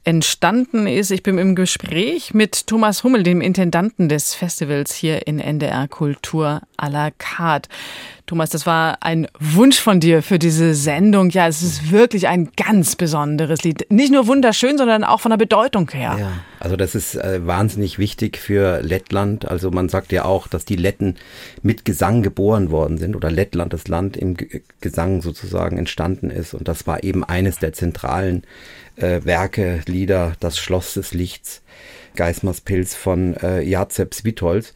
entstanden 0.03 0.87
ist. 0.87 1.11
Ich 1.11 1.23
bin 1.23 1.37
im 1.37 1.55
Gespräch 1.55 2.33
mit 2.33 2.67
Thomas 2.67 3.03
Hummel, 3.03 3.23
dem 3.23 3.41
Intendanten 3.41 4.09
des 4.09 4.33
Festivals 4.33 4.93
hier 4.93 5.27
in 5.27 5.39
NDR 5.39 5.87
Kultur 5.87 6.61
à 6.77 6.89
la 6.89 7.11
carte. 7.11 7.69
Thomas, 8.31 8.49
das 8.49 8.65
war 8.65 8.99
ein 9.01 9.27
Wunsch 9.41 9.81
von 9.81 9.99
dir 9.99 10.23
für 10.23 10.39
diese 10.39 10.73
Sendung. 10.73 11.31
Ja, 11.31 11.49
es 11.49 11.61
ist 11.61 11.91
wirklich 11.91 12.29
ein 12.29 12.49
ganz 12.55 12.95
besonderes 12.95 13.63
Lied. 13.63 13.91
Nicht 13.91 14.13
nur 14.13 14.25
wunderschön, 14.25 14.77
sondern 14.77 15.03
auch 15.03 15.19
von 15.19 15.31
der 15.31 15.37
Bedeutung 15.37 15.91
her. 15.91 16.15
Ja, 16.17 16.31
also 16.61 16.77
das 16.77 16.95
ist 16.95 17.15
äh, 17.15 17.45
wahnsinnig 17.45 17.99
wichtig 17.99 18.37
für 18.37 18.79
Lettland. 18.83 19.51
Also 19.51 19.69
man 19.69 19.89
sagt 19.89 20.13
ja 20.13 20.23
auch, 20.23 20.47
dass 20.47 20.63
die 20.63 20.77
Letten 20.77 21.15
mit 21.61 21.83
Gesang 21.83 22.23
geboren 22.23 22.71
worden 22.71 22.97
sind 22.97 23.17
oder 23.17 23.29
Lettland, 23.29 23.73
das 23.73 23.89
Land 23.89 24.15
im 24.15 24.37
G 24.37 24.61
Gesang 24.79 25.21
sozusagen 25.21 25.77
entstanden 25.77 26.29
ist. 26.29 26.53
Und 26.53 26.69
das 26.69 26.87
war 26.87 27.03
eben 27.03 27.25
eines 27.25 27.59
der 27.59 27.73
zentralen 27.73 28.43
äh, 28.95 29.25
Werke, 29.25 29.81
Lieder, 29.87 30.37
das 30.39 30.57
Schloss 30.57 30.93
des 30.93 31.13
Lichts. 31.13 31.61
Geismars 32.15 32.61
Pilz 32.61 32.95
von 32.95 33.35
äh, 33.37 33.61
Jacek 33.61 34.13
Svitolz 34.13 34.73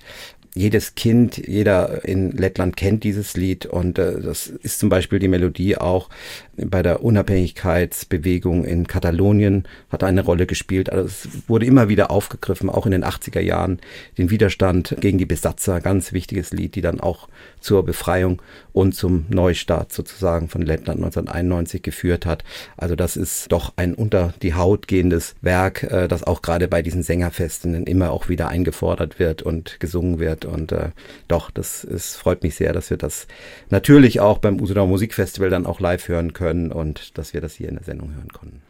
jedes 0.56 0.96
Kind, 0.96 1.38
jeder 1.38 2.06
in 2.06 2.32
Lettland 2.32 2.78
kennt 2.78 3.04
dieses 3.04 3.36
Lied 3.36 3.66
und 3.66 4.00
äh, 4.00 4.22
das 4.22 4.48
ist 4.48 4.80
zum 4.80 4.90
Beispiel 4.90 5.20
die 5.20 5.28
Melodie 5.28 5.78
auch 5.78 6.10
bei 6.58 6.82
der 6.82 7.04
Unabhängigkeitsbewegung 7.04 8.64
in 8.64 8.88
Katalonien 8.88 9.68
hat 9.90 10.04
eine 10.04 10.22
Rolle 10.22 10.46
gespielt. 10.46 10.90
Also 10.90 11.06
es 11.06 11.28
wurde 11.48 11.66
immer 11.66 11.90
wieder 11.90 12.12
aufgegriffen, 12.12 12.70
auch 12.70 12.86
in 12.86 12.94
den 12.94 13.04
80er 13.04 13.42
Jahren, 13.42 13.80
den 14.18 14.30
Widerstand 14.30 14.96
gegen 15.02 15.18
die 15.18 15.26
Besatzer, 15.26 15.82
ganz 15.82 16.14
wichtiges 16.14 16.52
Lied, 16.52 16.76
die 16.76 16.82
dann 16.82 17.02
auch 17.02 17.28
zur 17.60 17.84
Befreiung 17.84 18.42
und 18.72 18.94
zum 18.94 19.26
Neustart 19.30 19.92
sozusagen 19.92 20.48
von 20.48 20.62
Lettland 20.62 21.00
1991 21.00 21.82
geführt 21.82 22.26
hat. 22.26 22.44
Also 22.78 22.96
das 22.96 23.18
ist 23.18 23.52
doch 23.52 23.74
ein 23.76 23.94
unter 23.94 24.34
die 24.42 24.54
Haut 24.54 24.88
gehendes 24.88 25.36
Werk, 25.42 25.84
äh, 25.84 26.08
das 26.08 26.24
auch 26.24 26.42
gerade 26.42 26.68
bei 26.68 26.82
diesen 26.82 27.04
Sängerfesten 27.04 27.86
immer 27.86 28.12
auch 28.12 28.30
wieder 28.30 28.48
eingefordert 28.48 29.20
wird 29.20 29.42
und 29.42 29.80
gesungen 29.80 30.20
wird. 30.20 30.46
Und 30.46 30.72
äh, 30.72 30.90
doch, 31.28 31.52
das 31.52 31.84
ist, 31.84 32.16
freut 32.16 32.44
mich 32.44 32.56
sehr, 32.56 32.72
dass 32.72 32.90
wir 32.90 32.98
das 32.98 33.28
natürlich 33.70 34.20
auch 34.20 34.38
beim 34.38 34.62
Usedauer 34.62 34.88
Musikfestival 34.88 35.50
dann 35.50 35.66
auch 35.66 35.80
live 35.80 36.08
hören 36.08 36.34
können 36.34 36.45
können 36.46 36.72
und 36.72 37.18
dass 37.18 37.34
wir 37.34 37.42
das 37.42 37.56
hier 37.56 37.70
in 37.70 37.76
der 37.76 37.84
Sendung 37.84 38.14
hören 38.14 38.30
konnten. 38.30 38.62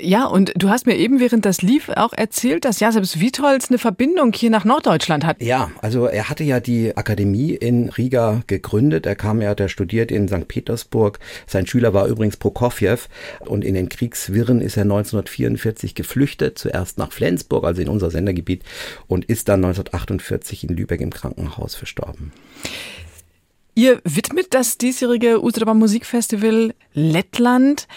Ja, 0.00 0.26
und 0.26 0.52
du 0.56 0.68
hast 0.68 0.84
mir 0.84 0.96
eben 0.96 1.20
während 1.20 1.44
das 1.44 1.62
lief 1.62 1.88
auch 1.90 2.12
erzählt, 2.12 2.64
dass 2.64 2.80
Jasebs 2.80 3.20
Witholz 3.20 3.68
eine 3.68 3.78
Verbindung 3.78 4.32
hier 4.32 4.50
nach 4.50 4.64
Norddeutschland 4.64 5.24
hat. 5.24 5.40
Ja, 5.40 5.70
also 5.80 6.06
er 6.06 6.28
hatte 6.28 6.42
ja 6.42 6.58
die 6.58 6.96
Akademie 6.96 7.52
in 7.54 7.88
Riga 7.88 8.42
gegründet. 8.48 9.06
Er 9.06 9.14
kam 9.14 9.40
ja, 9.40 9.54
der 9.54 9.68
studiert 9.68 10.10
in 10.10 10.26
St. 10.26 10.48
Petersburg. 10.48 11.20
Sein 11.46 11.68
Schüler 11.68 11.94
war 11.94 12.08
übrigens 12.08 12.36
Prokofjew 12.36 12.98
und 13.40 13.64
in 13.64 13.74
den 13.74 13.88
Kriegswirren 13.88 14.60
ist 14.60 14.76
er 14.76 14.82
1944 14.82 15.94
geflüchtet, 15.94 16.58
zuerst 16.58 16.98
nach 16.98 17.12
Flensburg, 17.12 17.64
also 17.64 17.80
in 17.80 17.88
unser 17.88 18.10
Sendergebiet, 18.10 18.64
und 19.06 19.24
ist 19.26 19.48
dann 19.48 19.64
1948 19.64 20.64
in 20.64 20.76
Lübeck 20.76 21.00
im 21.00 21.10
Krankenhaus 21.10 21.76
verstorben. 21.76 22.32
Ihr 23.74 24.00
widmet 24.04 24.54
das 24.54 24.78
diesjährige 24.78 25.42
Usedaba 25.42 25.74
Musikfestival 25.74 26.74
Lettland. 26.92 27.88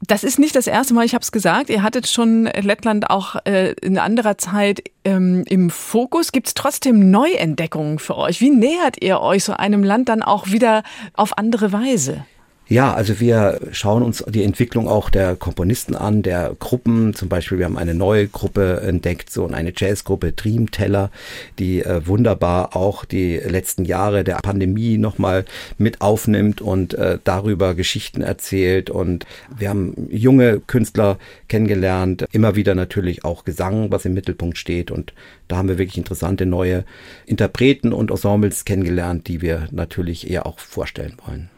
Das 0.00 0.24
ist 0.24 0.38
nicht 0.38 0.56
das 0.56 0.66
erste 0.66 0.94
Mal, 0.94 1.04
ich 1.04 1.14
habe 1.14 1.22
es 1.22 1.30
gesagt. 1.30 1.70
Ihr 1.70 1.82
hattet 1.82 2.08
schon 2.08 2.46
Lettland 2.46 3.10
auch 3.10 3.36
äh, 3.44 3.72
in 3.82 3.98
anderer 3.98 4.36
Zeit 4.38 4.82
ähm, 5.04 5.44
im 5.48 5.70
Fokus. 5.70 6.32
Gibt 6.32 6.48
es 6.48 6.54
trotzdem 6.54 7.10
Neuentdeckungen 7.10 7.98
für 7.98 8.16
euch? 8.16 8.40
Wie 8.40 8.50
nähert 8.50 9.02
ihr 9.02 9.20
euch 9.20 9.44
so 9.44 9.52
einem 9.52 9.84
Land 9.84 10.08
dann 10.08 10.22
auch 10.22 10.48
wieder 10.48 10.82
auf 11.12 11.38
andere 11.38 11.72
Weise? 11.72 12.24
Ja, 12.72 12.94
also 12.94 13.20
wir 13.20 13.60
schauen 13.72 14.02
uns 14.02 14.24
die 14.26 14.44
Entwicklung 14.44 14.88
auch 14.88 15.10
der 15.10 15.36
Komponisten 15.36 15.94
an, 15.94 16.22
der 16.22 16.56
Gruppen. 16.58 17.12
Zum 17.12 17.28
Beispiel, 17.28 17.58
wir 17.58 17.66
haben 17.66 17.76
eine 17.76 17.92
neue 17.92 18.28
Gruppe 18.28 18.80
entdeckt, 18.80 19.28
so 19.28 19.46
eine 19.46 19.74
Jazzgruppe 19.76 20.32
Dream 20.32 20.70
Teller, 20.70 21.10
die 21.58 21.82
äh, 21.82 22.06
wunderbar 22.06 22.74
auch 22.74 23.04
die 23.04 23.36
letzten 23.36 23.84
Jahre 23.84 24.24
der 24.24 24.36
Pandemie 24.36 24.96
nochmal 24.96 25.44
mit 25.76 26.00
aufnimmt 26.00 26.62
und 26.62 26.94
äh, 26.94 27.18
darüber 27.22 27.74
Geschichten 27.74 28.22
erzählt. 28.22 28.88
Und 28.88 29.26
wir 29.54 29.68
haben 29.68 30.08
junge 30.10 30.60
Künstler 30.60 31.18
kennengelernt, 31.48 32.24
immer 32.32 32.56
wieder 32.56 32.74
natürlich 32.74 33.22
auch 33.22 33.44
Gesang, 33.44 33.90
was 33.90 34.06
im 34.06 34.14
Mittelpunkt 34.14 34.56
steht. 34.56 34.90
Und 34.90 35.12
da 35.48 35.56
haben 35.56 35.68
wir 35.68 35.78
wirklich 35.78 35.98
interessante 35.98 36.46
neue 36.46 36.84
Interpreten 37.26 37.92
und 37.92 38.10
Ensembles 38.10 38.64
kennengelernt, 38.64 39.28
die 39.28 39.42
wir 39.42 39.68
natürlich 39.70 40.30
eher 40.30 40.46
auch 40.46 40.58
vorstellen 40.58 41.16
wollen. 41.24 41.50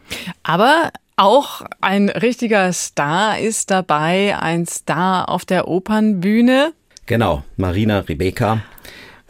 Aber 0.43 0.91
auch 1.17 1.61
ein 1.79 2.09
richtiger 2.09 2.73
Star 2.73 3.39
ist 3.39 3.71
dabei, 3.71 4.37
ein 4.37 4.65
Star 4.65 5.29
auf 5.29 5.45
der 5.45 5.67
Opernbühne. 5.67 6.73
Genau, 7.05 7.43
Marina 7.55 7.99
Rebecca. 7.99 8.63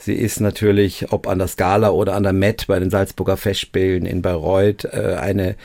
Sie 0.05 0.13
ist 0.13 0.39
natürlich, 0.39 1.11
ob 1.11 1.25
an 1.25 1.39
der 1.39 1.47
Scala 1.47 1.89
oder 1.89 2.13
an 2.13 2.21
der 2.21 2.31
Met 2.31 2.67
bei 2.67 2.77
den 2.77 2.91
Salzburger 2.91 3.37
Festspielen 3.37 4.05
in 4.05 4.21
Bayreuth, 4.21 4.85
äh, 4.85 5.15
eine 5.19 5.55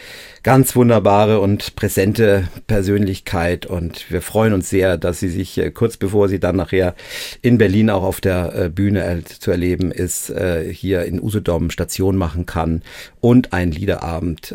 ganz 0.43 0.75
wunderbare 0.75 1.41
und 1.41 1.77
präsente 1.77 2.49
Persönlichkeit. 2.67 3.67
Und 3.67 4.11
wir 4.11 4.23
freuen 4.23 4.55
uns 4.55 4.71
sehr, 4.71 4.97
dass 4.97 5.21
sie 5.21 5.29
sich 5.29 5.59
äh, 5.59 5.71
kurz 5.71 5.99
bevor 5.99 6.31
sie 6.31 6.41
dann 6.41 6.57
nachher 6.57 6.95
in 7.43 7.59
Berlin 7.59 7.91
auch 7.91 8.03
auf 8.03 8.23
der 8.23 8.55
äh, 8.55 8.69
Bühne 8.71 9.23
zu 9.25 9.51
erleben 9.51 9.93
ist, 9.93 10.33
hier 10.71 11.05
in 11.05 11.21
Usedom 11.21 11.71
Station 11.71 12.17
machen 12.17 12.47
kann 12.47 12.83
und 13.21 13.53
ein 13.53 13.71
Liederabend 13.73 14.55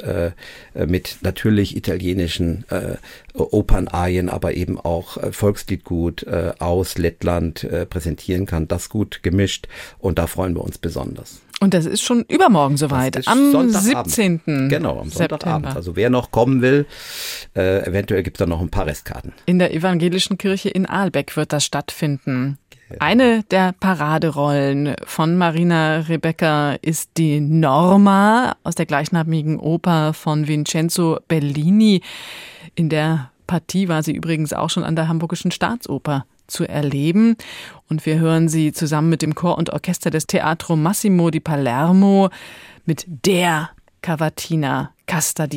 mit 0.73 1.17
natürlich 1.21 1.75
italienischen 1.75 2.65
Opernarien, 3.33 4.29
aber 4.29 4.53
eben 4.53 4.79
auch 4.79 5.17
Volksliedgut 5.31 6.25
aus 6.59 6.97
Lettland 6.97 7.67
präsentieren 7.89 8.45
kann. 8.45 8.67
Das 8.67 8.89
gut 8.89 9.21
gemischt 9.23 9.67
und 9.99 10.19
da 10.19 10.27
freuen 10.27 10.55
wir 10.55 10.63
uns 10.63 10.77
besonders. 10.77 11.41
Und 11.61 11.73
das 11.73 11.85
ist 11.85 12.01
schon 12.01 12.25
übermorgen 12.27 12.75
soweit, 12.75 13.27
am 13.27 13.69
17. 13.69 14.67
Genau, 14.69 14.99
am 14.99 15.09
Sonntagabend. 15.09 15.75
Also 15.75 15.95
wer 15.95 16.09
noch 16.09 16.31
kommen 16.31 16.61
will, 16.61 16.85
äh, 17.55 17.85
eventuell 17.87 18.23
gibt 18.23 18.37
es 18.37 18.39
da 18.39 18.45
noch 18.45 18.59
ein 18.59 18.69
paar 18.69 18.85
Restkarten. 18.85 19.31
In 19.45 19.59
der 19.59 19.73
evangelischen 19.73 20.37
Kirche 20.37 20.69
in 20.69 20.85
Aalbeck 20.85 21.37
wird 21.37 21.53
das 21.53 21.63
stattfinden. 21.63 22.57
Eine 22.99 23.43
der 23.43 23.73
Paraderollen 23.73 24.95
von 25.05 25.37
Marina 25.37 25.99
Rebecca 26.01 26.73
ist 26.81 27.11
die 27.17 27.39
Norma 27.39 28.55
aus 28.63 28.75
der 28.75 28.85
gleichnamigen 28.85 29.59
Oper 29.59 30.13
von 30.13 30.47
Vincenzo 30.47 31.19
Bellini. 31.27 32.01
In 32.75 32.89
der 32.89 33.31
Partie 33.47 33.87
war 33.87 34.03
sie 34.03 34.13
übrigens 34.13 34.53
auch 34.53 34.69
schon 34.69 34.83
an 34.83 34.95
der 34.95 35.07
Hamburgischen 35.07 35.51
Staatsoper 35.51 36.25
zu 36.47 36.67
erleben. 36.67 37.37
Und 37.89 38.05
wir 38.05 38.19
hören 38.19 38.49
sie 38.49 38.71
zusammen 38.71 39.09
mit 39.09 39.23
dem 39.23 39.33
Chor 39.33 39.57
und 39.57 39.71
Orchester 39.71 40.11
des 40.11 40.27
Teatro 40.27 40.75
Massimo 40.75 41.31
di 41.31 41.39
Palermo 41.39 42.29
mit 42.85 43.05
der 43.07 43.71
Cavatina 44.01 44.91
Casta 45.07 45.47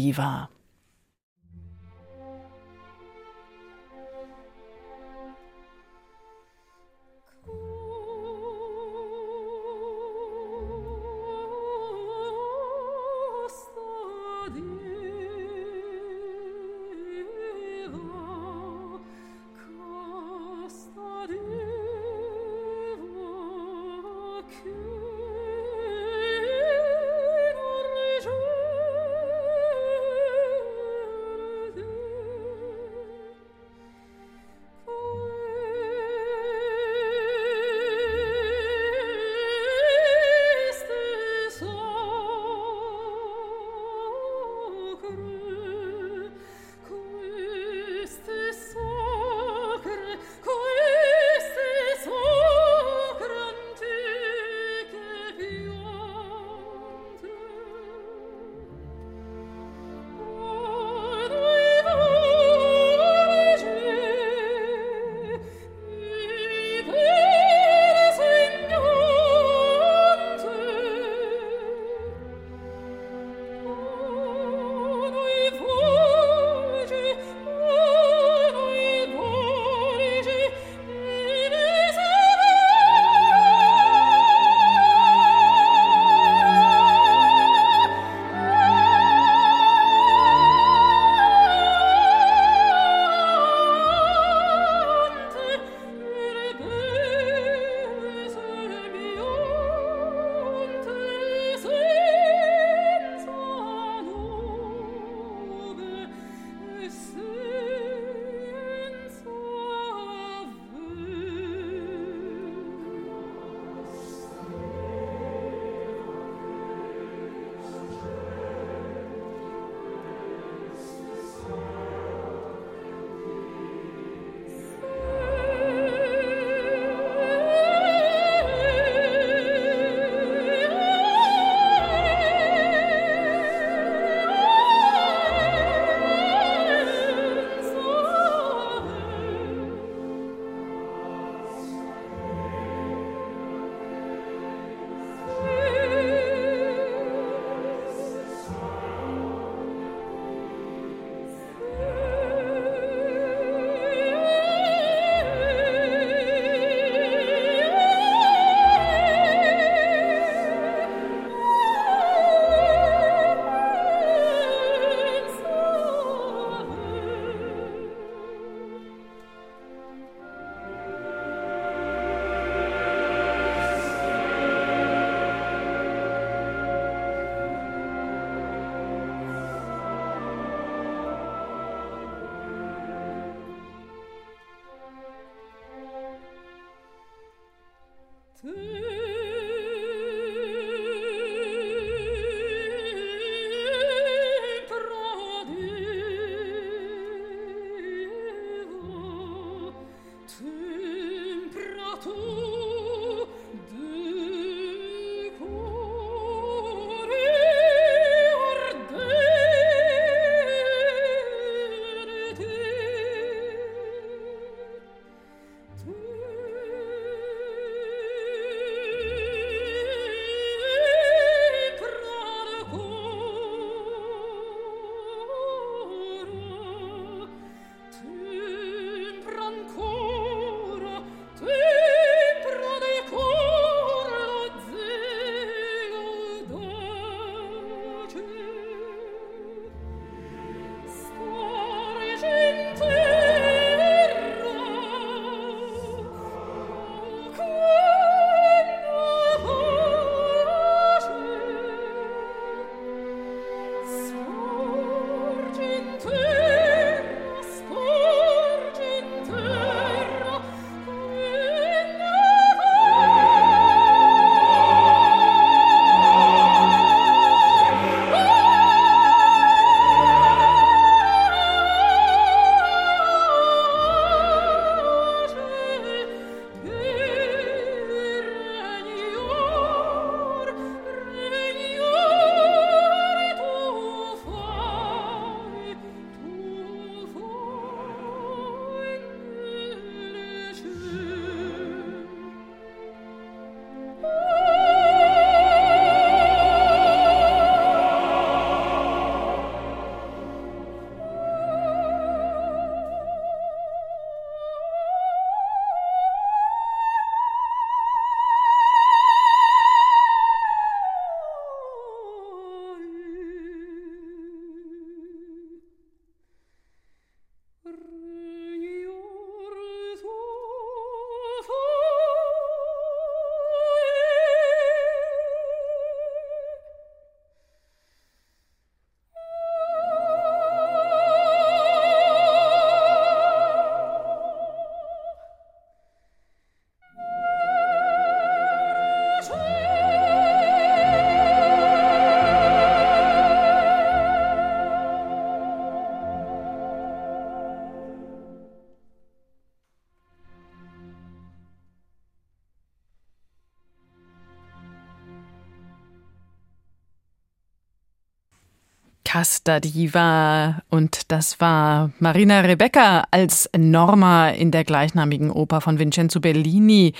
Casta 359.18 359.58
Diva 359.58 360.62
und 360.70 361.10
das 361.10 361.40
war 361.40 361.90
Marina 361.98 362.38
Rebecca 362.38 363.02
als 363.10 363.50
Norma 363.58 364.28
in 364.28 364.52
der 364.52 364.62
gleichnamigen 364.62 365.32
Oper 365.32 365.60
von 365.60 365.80
Vincenzo 365.80 366.20
Bellini. 366.20 366.92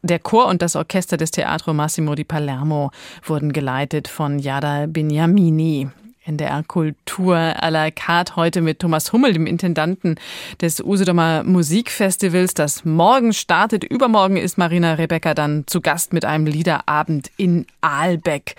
Der 0.00 0.20
Chor 0.20 0.46
und 0.46 0.62
das 0.62 0.76
Orchester 0.76 1.16
des 1.16 1.32
Teatro 1.32 1.74
Massimo 1.74 2.14
di 2.14 2.22
Palermo 2.22 2.92
wurden 3.24 3.52
geleitet 3.52 4.06
von 4.06 4.38
Yada 4.38 4.86
Beniamini. 4.86 5.88
In 6.24 6.36
der 6.36 6.62
Kultur 6.62 7.34
à 7.36 7.68
la 7.68 7.90
carte 7.90 8.36
heute 8.36 8.60
mit 8.60 8.78
Thomas 8.78 9.12
Hummel, 9.12 9.32
dem 9.32 9.48
Intendanten 9.48 10.14
des 10.60 10.80
Usedomer 10.80 11.42
Musikfestivals, 11.42 12.54
das 12.54 12.84
morgen 12.84 13.32
startet. 13.32 13.82
Übermorgen 13.82 14.36
ist 14.36 14.56
Marina 14.56 14.94
Rebecca 14.94 15.34
dann 15.34 15.64
zu 15.66 15.80
Gast 15.80 16.12
mit 16.12 16.24
einem 16.24 16.46
Liederabend 16.46 17.32
in 17.36 17.66
Aalbeck. 17.80 18.54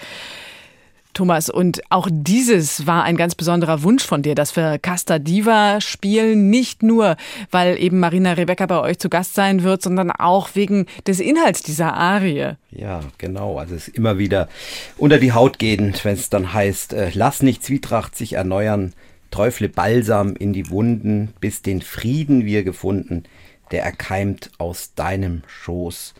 Thomas, 1.17 1.49
und 1.49 1.82
auch 1.89 2.08
dieses 2.12 2.86
war 2.86 3.03
ein 3.03 3.17
ganz 3.17 3.34
besonderer 3.34 3.82
Wunsch 3.82 4.06
von 4.06 4.21
dir, 4.21 4.36
dass 4.36 4.56
wir 4.56 4.77
Casta 4.77 5.17
Diva 5.17 5.82
spielen, 5.82 6.51
nicht 6.51 6.84
nur, 6.84 7.17
weil 7.49 7.82
eben 7.82 7.99
Marina 7.99 8.34
Rebecca 8.34 8.67
bei 8.67 8.80
euch 8.80 8.99
zu 8.99 9.10
Gast 9.10 9.34
sein 9.34 9.63
wird, 9.63 9.82
sondern 9.82 10.12
auch 10.12 10.49
wegen 10.53 10.86
des 11.08 11.19
Inhalts 11.19 11.63
dieser 11.63 11.95
Arie. 11.95 12.51
Ja, 12.69 12.99
genau. 13.17 13.58
Also 13.58 13.73
es 13.73 13.88
ist 13.88 13.97
immer 13.97 14.19
wieder 14.19 14.47
unter 14.95 15.17
die 15.17 15.34
Haut 15.34 15.58
gehend, 15.58 16.06
wenn 16.06 16.13
es 16.13 16.30
dann 16.30 16.53
heißt, 16.53 16.93
äh, 16.93 17.10
lass 17.15 17.41
nicht 17.41 17.63
Zwietracht 17.63 18.15
sich 18.15 18.34
erneuern, 18.34 18.93
träufle 19.32 19.69
Balsam 19.69 20.36
in 20.36 20.53
die 20.53 20.69
Wunden, 20.69 21.34
bis 21.39 21.63
den 21.63 21.82
Frieden 21.82 22.45
wir 22.45 22.63
gefunden, 22.63 23.23
der 23.71 23.82
erkeimt 23.82 24.51
aus 24.60 24.93
deinem 24.93 25.41
Schoß. 25.47 26.13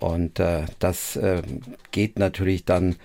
Und 0.00 0.40
äh, 0.40 0.62
das 0.80 1.14
äh, 1.14 1.42
geht 1.92 2.18
natürlich 2.18 2.64
dann 2.64 2.96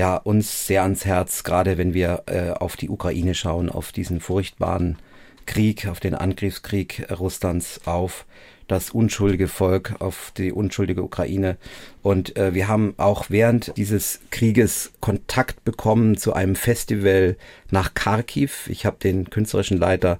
ja 0.00 0.16
uns 0.16 0.66
sehr 0.66 0.82
ans 0.82 1.04
Herz, 1.04 1.44
gerade 1.44 1.76
wenn 1.76 1.92
wir 1.92 2.22
äh, 2.24 2.52
auf 2.52 2.76
die 2.76 2.88
Ukraine 2.88 3.34
schauen, 3.34 3.68
auf 3.68 3.92
diesen 3.92 4.20
furchtbaren 4.20 4.96
Krieg, 5.44 5.86
auf 5.88 6.00
den 6.00 6.14
Angriffskrieg 6.14 7.06
Russlands 7.10 7.82
auf 7.84 8.24
das 8.66 8.90
unschuldige 8.90 9.48
Volk, 9.48 9.96
auf 9.98 10.32
die 10.38 10.52
unschuldige 10.52 11.02
Ukraine. 11.02 11.58
Und 12.02 12.36
äh, 12.38 12.54
wir 12.54 12.66
haben 12.66 12.94
auch 12.96 13.26
während 13.28 13.76
dieses 13.76 14.20
Krieges 14.30 14.92
Kontakt 15.00 15.64
bekommen 15.64 16.16
zu 16.16 16.32
einem 16.32 16.54
Festival 16.54 17.36
nach 17.70 17.92
Kharkiv. 17.92 18.68
Ich 18.70 18.86
habe 18.86 18.96
den 19.02 19.28
künstlerischen 19.28 19.76
Leiter 19.76 20.18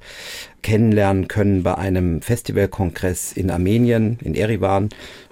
kennenlernen 0.62 1.26
können 1.28 1.62
bei 1.62 1.78
einem 1.78 2.20
Festivalkongress 2.20 3.32
in 3.32 3.50
Armenien, 3.50 4.18
in 4.20 4.34
Erivan. 4.34 4.90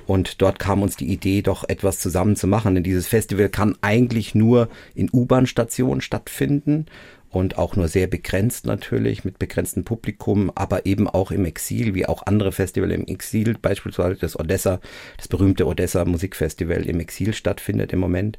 Und 0.08 0.40
dort 0.40 0.58
kam 0.58 0.80
uns 0.80 0.96
die 0.96 1.12
Idee, 1.12 1.42
doch 1.42 1.68
etwas 1.68 1.98
zusammen 2.00 2.34
zu 2.34 2.46
machen. 2.46 2.74
Denn 2.74 2.82
dieses 2.82 3.06
Festival 3.06 3.50
kann 3.50 3.76
eigentlich 3.82 4.34
nur 4.34 4.70
in 4.94 5.10
U-Bahn-Stationen 5.12 6.00
stattfinden 6.00 6.86
und 7.28 7.58
auch 7.58 7.76
nur 7.76 7.88
sehr 7.88 8.06
begrenzt 8.06 8.64
natürlich 8.64 9.26
mit 9.26 9.38
begrenztem 9.38 9.84
Publikum, 9.84 10.50
aber 10.54 10.86
eben 10.86 11.10
auch 11.10 11.30
im 11.30 11.44
Exil, 11.44 11.94
wie 11.94 12.06
auch 12.06 12.22
andere 12.24 12.52
Festivals 12.52 12.94
im 12.94 13.06
Exil, 13.06 13.54
beispielsweise 13.60 14.16
das 14.16 14.40
Odessa, 14.40 14.80
das 15.18 15.28
berühmte 15.28 15.66
Odessa 15.66 16.06
Musikfestival 16.06 16.86
im 16.86 17.00
Exil 17.00 17.34
stattfindet 17.34 17.92
im 17.92 17.98
Moment. 17.98 18.38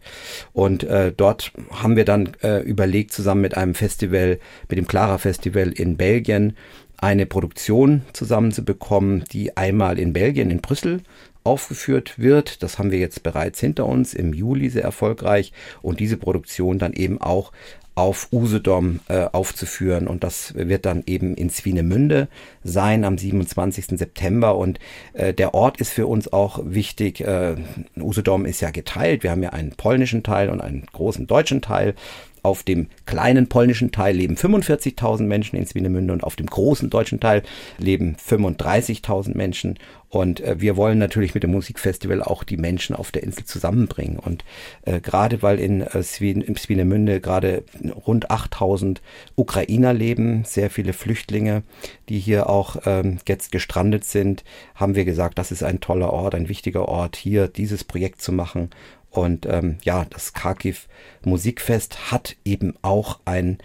Und 0.54 0.84
äh, 0.86 1.14
dort 1.16 1.52
haben 1.70 1.96
wir 1.96 2.06
dann 2.06 2.32
äh, 2.42 2.62
überlegt, 2.62 3.14
zusammen 3.14 3.42
mit 3.42 3.56
einem 3.56 3.76
Festival, 3.76 4.40
mit 4.70 4.80
dem 4.80 4.88
Clara 4.88 5.20
Festival 5.20 5.72
in 5.72 5.98
Belgien, 5.98 6.56
eine 7.02 7.26
Produktion 7.26 8.02
zusammenzubekommen, 8.14 9.24
die 9.32 9.56
einmal 9.56 10.00
in 10.00 10.14
Belgien, 10.14 10.52
in 10.52 10.62
Brüssel 10.62 11.02
aufgeführt 11.44 12.20
wird. 12.20 12.64
Das 12.64 12.80
haben 12.80 12.92
wir 12.92 13.00
jetzt 13.00 13.24
bereits 13.24 13.60
hinter 13.60 13.86
uns, 13.86 14.14
im 14.14 14.34
Juli 14.34 14.70
sehr 14.70 14.84
erfolgreich. 14.84 15.54
Und 15.82 16.00
diese 16.00 16.18
Produktion 16.18 16.80
dann 16.80 16.94
eben 16.94 17.20
auch 17.22 17.52
auf 18.00 18.30
Usedom 18.32 19.02
äh, 19.10 19.26
aufzuführen. 19.26 20.08
Und 20.08 20.24
das 20.24 20.54
wird 20.56 20.86
dann 20.86 21.04
eben 21.06 21.36
in 21.36 21.50
Swinemünde 21.50 22.30
sein 22.64 23.04
am 23.04 23.18
27. 23.18 23.88
September. 24.00 24.58
Und 24.58 24.80
äh, 25.14 25.34
der 25.34 25.54
Ort 25.54 25.82
ist 25.82 25.92
für 25.92 26.08
uns 26.08 26.32
auch 26.32 26.62
wichtig. 26.64 27.20
Äh, 27.20 27.56
Usedom 28.00 28.46
ist 28.46 28.62
ja 28.62 28.72
geteilt. 28.72 29.24
Wir 29.24 29.32
haben 29.32 29.44
ja 29.44 29.50
einen 29.50 29.72
polnischen 29.72 30.24
Teil 30.24 30.50
und 30.50 30.62
einen 30.62 30.86
großen 30.94 31.28
deutschen 31.28 31.62
Teil. 31.62 31.94
Auf 32.42 32.64
dem 32.64 32.88
kleinen 33.06 33.48
polnischen 33.48 33.92
Teil 33.92 34.16
leben 34.16 34.36
45.000 34.36 35.24
Menschen 35.24 35.58
in 35.58 35.66
Swinemünde 35.66 36.14
und 36.14 36.24
auf 36.24 36.36
dem 36.36 36.48
großen 36.48 36.90
deutschen 36.90 37.20
Teil 37.20 37.44
leben 37.78 38.16
35.000 38.16 39.36
Menschen. 39.36 39.78
Und 40.10 40.42
äh, 40.42 40.60
wir 40.60 40.76
wollen 40.76 40.98
natürlich 40.98 41.36
mit 41.36 41.44
dem 41.44 41.52
Musikfestival 41.52 42.24
auch 42.24 42.44
die 42.44 42.58
Menschen 42.58 42.96
auf 42.96 43.12
der 43.12 43.24
Insel 43.24 43.46
zusammenbringen. 43.46 44.18
Und 44.18 44.44
äh, 44.84 45.00
gerade 45.00 45.42
weil 45.44 45.60
in, 45.60 45.82
äh, 45.82 46.02
Swin, 46.02 46.42
in 46.42 46.56
Swinemünde 46.56 47.22
gerade 47.22 47.64
rund 48.08 48.32
8000 48.32 49.02
Ukrainer 49.36 49.94
leben, 49.94 50.44
sehr 50.46 50.70
viele 50.72 50.94
Flüchtlinge, 50.94 51.62
die 52.10 52.20
hier 52.20 52.50
auch 52.50 52.78
ähm, 52.86 53.20
jetzt 53.28 53.52
gestrandet 53.52 54.04
sind, 54.04 54.44
haben 54.74 54.96
wir 54.96 55.06
gesagt, 55.06 55.38
das 55.38 55.52
ist 55.52 55.64
ein 55.64 55.80
toller 55.80 56.12
Ort, 56.12 56.34
ein 56.34 56.50
wichtiger 56.50 56.88
Ort, 56.88 57.16
hier 57.16 57.48
dieses 57.48 57.84
Projekt 57.84 58.22
zu 58.22 58.32
machen. 58.32 58.72
Und 59.10 59.46
ähm, 59.46 59.78
ja, 59.84 60.06
das 60.06 60.34
Kharkiv 60.34 60.88
Musikfest 61.24 62.12
hat 62.12 62.36
eben 62.46 62.76
auch 62.82 63.20
ein 63.26 63.58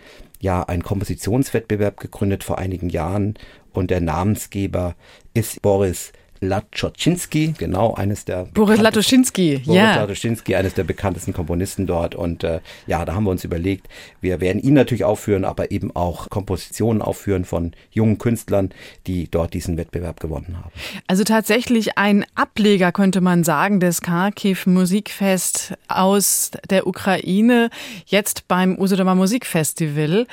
ja, 0.45 0.63
ein 0.63 0.83
Kompositionswettbewerb 0.83 1.99
gegründet 1.99 2.45
vor 2.45 2.59
einigen 2.59 2.91
Jahren. 2.91 3.35
Und 3.73 3.91
der 3.91 4.03
Namensgeber 4.03 4.95
ist 5.33 5.63
Boris 5.63 6.13
Latschotschinski, 6.49 7.55
genau, 7.59 7.95
eines 7.95 8.25
der 8.25 8.45
Boris 8.45 8.81
Latoschinski, 8.81 9.63
Boris 9.65 9.77
ja. 9.77 9.97
Latoschinski, 9.97 10.55
eines 10.55 10.75
der 10.75 10.85
bekanntesten 10.85 11.33
Komponisten 11.33 11.87
dort. 11.87 12.15
Und 12.15 12.45
äh, 12.45 12.61
ja, 12.87 13.05
da 13.05 13.15
haben 13.15 13.25
wir 13.25 13.31
uns 13.31 13.45
überlegt, 13.45 13.89
wir 14.21 14.41
werden 14.41 14.63
ihn 14.63 14.75
natürlich 14.75 15.05
aufführen, 15.05 15.45
aber 15.45 15.71
eben 15.71 15.95
auch 15.95 16.31
Kompositionen 16.31 17.03
aufführen 17.03 17.45
von 17.45 17.73
jungen 17.91 18.19
Künstlern, 18.19 18.71
die 19.07 19.31
dort 19.31 19.55
diesen 19.55 19.77
Wettbewerb 19.77 20.21
gewonnen 20.21 20.57
haben. 20.59 20.71
Also 21.07 21.25
tatsächlich 21.25 21.99
ein 21.99 22.25
Ableger, 22.35 22.93
könnte 22.93 23.21
man 23.21 23.45
sagen, 23.45 23.81
des 23.81 24.01
Kharkiv 24.01 24.67
Musikfest 24.67 25.75
aus 25.89 26.51
der 26.69 26.87
Ukraine, 26.87 27.71
jetzt 28.07 28.49
beim 28.49 28.79
Usodomer 28.79 29.15
Musikfestival. 29.15 30.27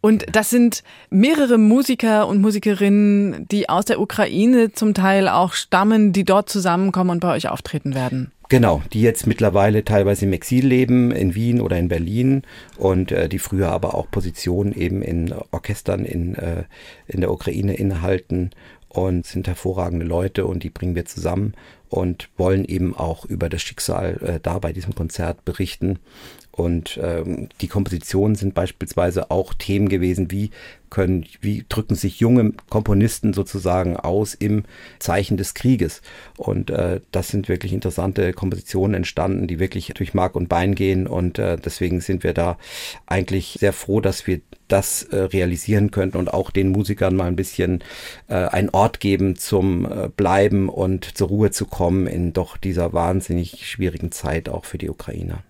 Und 0.00 0.26
das 0.30 0.50
sind 0.50 0.82
mehrere 1.10 1.58
Musiker 1.58 2.26
und 2.26 2.40
Musikerinnen, 2.40 3.46
die 3.48 3.68
aus 3.68 3.84
der 3.86 4.00
Ukraine 4.00 4.72
zum 4.72 4.94
Teil 4.94 5.28
auch 5.28 5.53
stammen, 5.54 6.12
die 6.12 6.24
dort 6.24 6.48
zusammenkommen 6.48 7.10
und 7.10 7.20
bei 7.20 7.34
euch 7.34 7.48
auftreten 7.48 7.94
werden. 7.94 8.32
Genau, 8.48 8.82
die 8.92 9.00
jetzt 9.00 9.26
mittlerweile 9.26 9.84
teilweise 9.84 10.26
im 10.26 10.32
Exil 10.32 10.66
leben, 10.66 11.10
in 11.10 11.34
Wien 11.34 11.60
oder 11.60 11.78
in 11.78 11.88
Berlin 11.88 12.42
und 12.76 13.10
äh, 13.10 13.28
die 13.28 13.38
früher 13.38 13.70
aber 13.70 13.94
auch 13.94 14.10
Positionen 14.10 14.72
eben 14.72 15.02
in 15.02 15.34
Orchestern 15.50 16.04
in, 16.04 16.34
äh, 16.34 16.64
in 17.06 17.20
der 17.20 17.32
Ukraine 17.32 17.74
innehalten 17.74 18.50
und 18.88 19.26
sind 19.26 19.48
hervorragende 19.48 20.04
Leute 20.04 20.46
und 20.46 20.62
die 20.62 20.70
bringen 20.70 20.94
wir 20.94 21.04
zusammen 21.06 21.54
und 21.88 22.28
wollen 22.36 22.64
eben 22.64 22.96
auch 22.96 23.24
über 23.24 23.48
das 23.48 23.62
Schicksal 23.62 24.20
äh, 24.22 24.40
da 24.42 24.58
bei 24.58 24.72
diesem 24.72 24.94
Konzert 24.94 25.44
berichten 25.44 25.98
und 26.56 27.00
ähm, 27.02 27.48
die 27.60 27.66
Kompositionen 27.66 28.36
sind 28.36 28.54
beispielsweise 28.54 29.32
auch 29.32 29.54
Themen 29.54 29.88
gewesen, 29.88 30.30
wie 30.30 30.50
können, 30.88 31.26
wie 31.40 31.64
drücken 31.68 31.96
sich 31.96 32.20
junge 32.20 32.52
Komponisten 32.70 33.32
sozusagen 33.32 33.96
aus 33.96 34.34
im 34.34 34.62
Zeichen 35.00 35.36
des 35.36 35.54
Krieges. 35.54 36.00
Und 36.36 36.70
äh, 36.70 37.00
das 37.10 37.26
sind 37.26 37.48
wirklich 37.48 37.72
interessante 37.72 38.32
Kompositionen 38.32 38.94
entstanden, 38.94 39.48
die 39.48 39.58
wirklich 39.58 39.92
durch 39.94 40.14
Mark 40.14 40.36
und 40.36 40.48
Bein 40.48 40.76
gehen. 40.76 41.08
Und 41.08 41.40
äh, 41.40 41.56
deswegen 41.56 42.00
sind 42.00 42.22
wir 42.22 42.34
da 42.34 42.56
eigentlich 43.06 43.56
sehr 43.58 43.72
froh, 43.72 44.00
dass 44.00 44.28
wir 44.28 44.40
das 44.68 45.02
äh, 45.02 45.16
realisieren 45.16 45.90
könnten 45.90 46.16
und 46.16 46.32
auch 46.32 46.52
den 46.52 46.68
Musikern 46.68 47.16
mal 47.16 47.26
ein 47.26 47.36
bisschen 47.36 47.82
äh, 48.28 48.34
einen 48.34 48.70
Ort 48.70 49.00
geben 49.00 49.34
zum 49.34 49.84
äh, 49.84 50.08
Bleiben 50.08 50.68
und 50.68 51.18
zur 51.18 51.26
Ruhe 51.26 51.50
zu 51.50 51.66
kommen 51.74 52.06
in 52.06 52.32
doch 52.32 52.56
dieser 52.56 52.92
wahnsinnig 52.92 53.68
schwierigen 53.68 54.12
Zeit 54.12 54.48
auch 54.48 54.64
für 54.64 54.78
die 54.78 54.88
Ukrainer. 54.88 55.42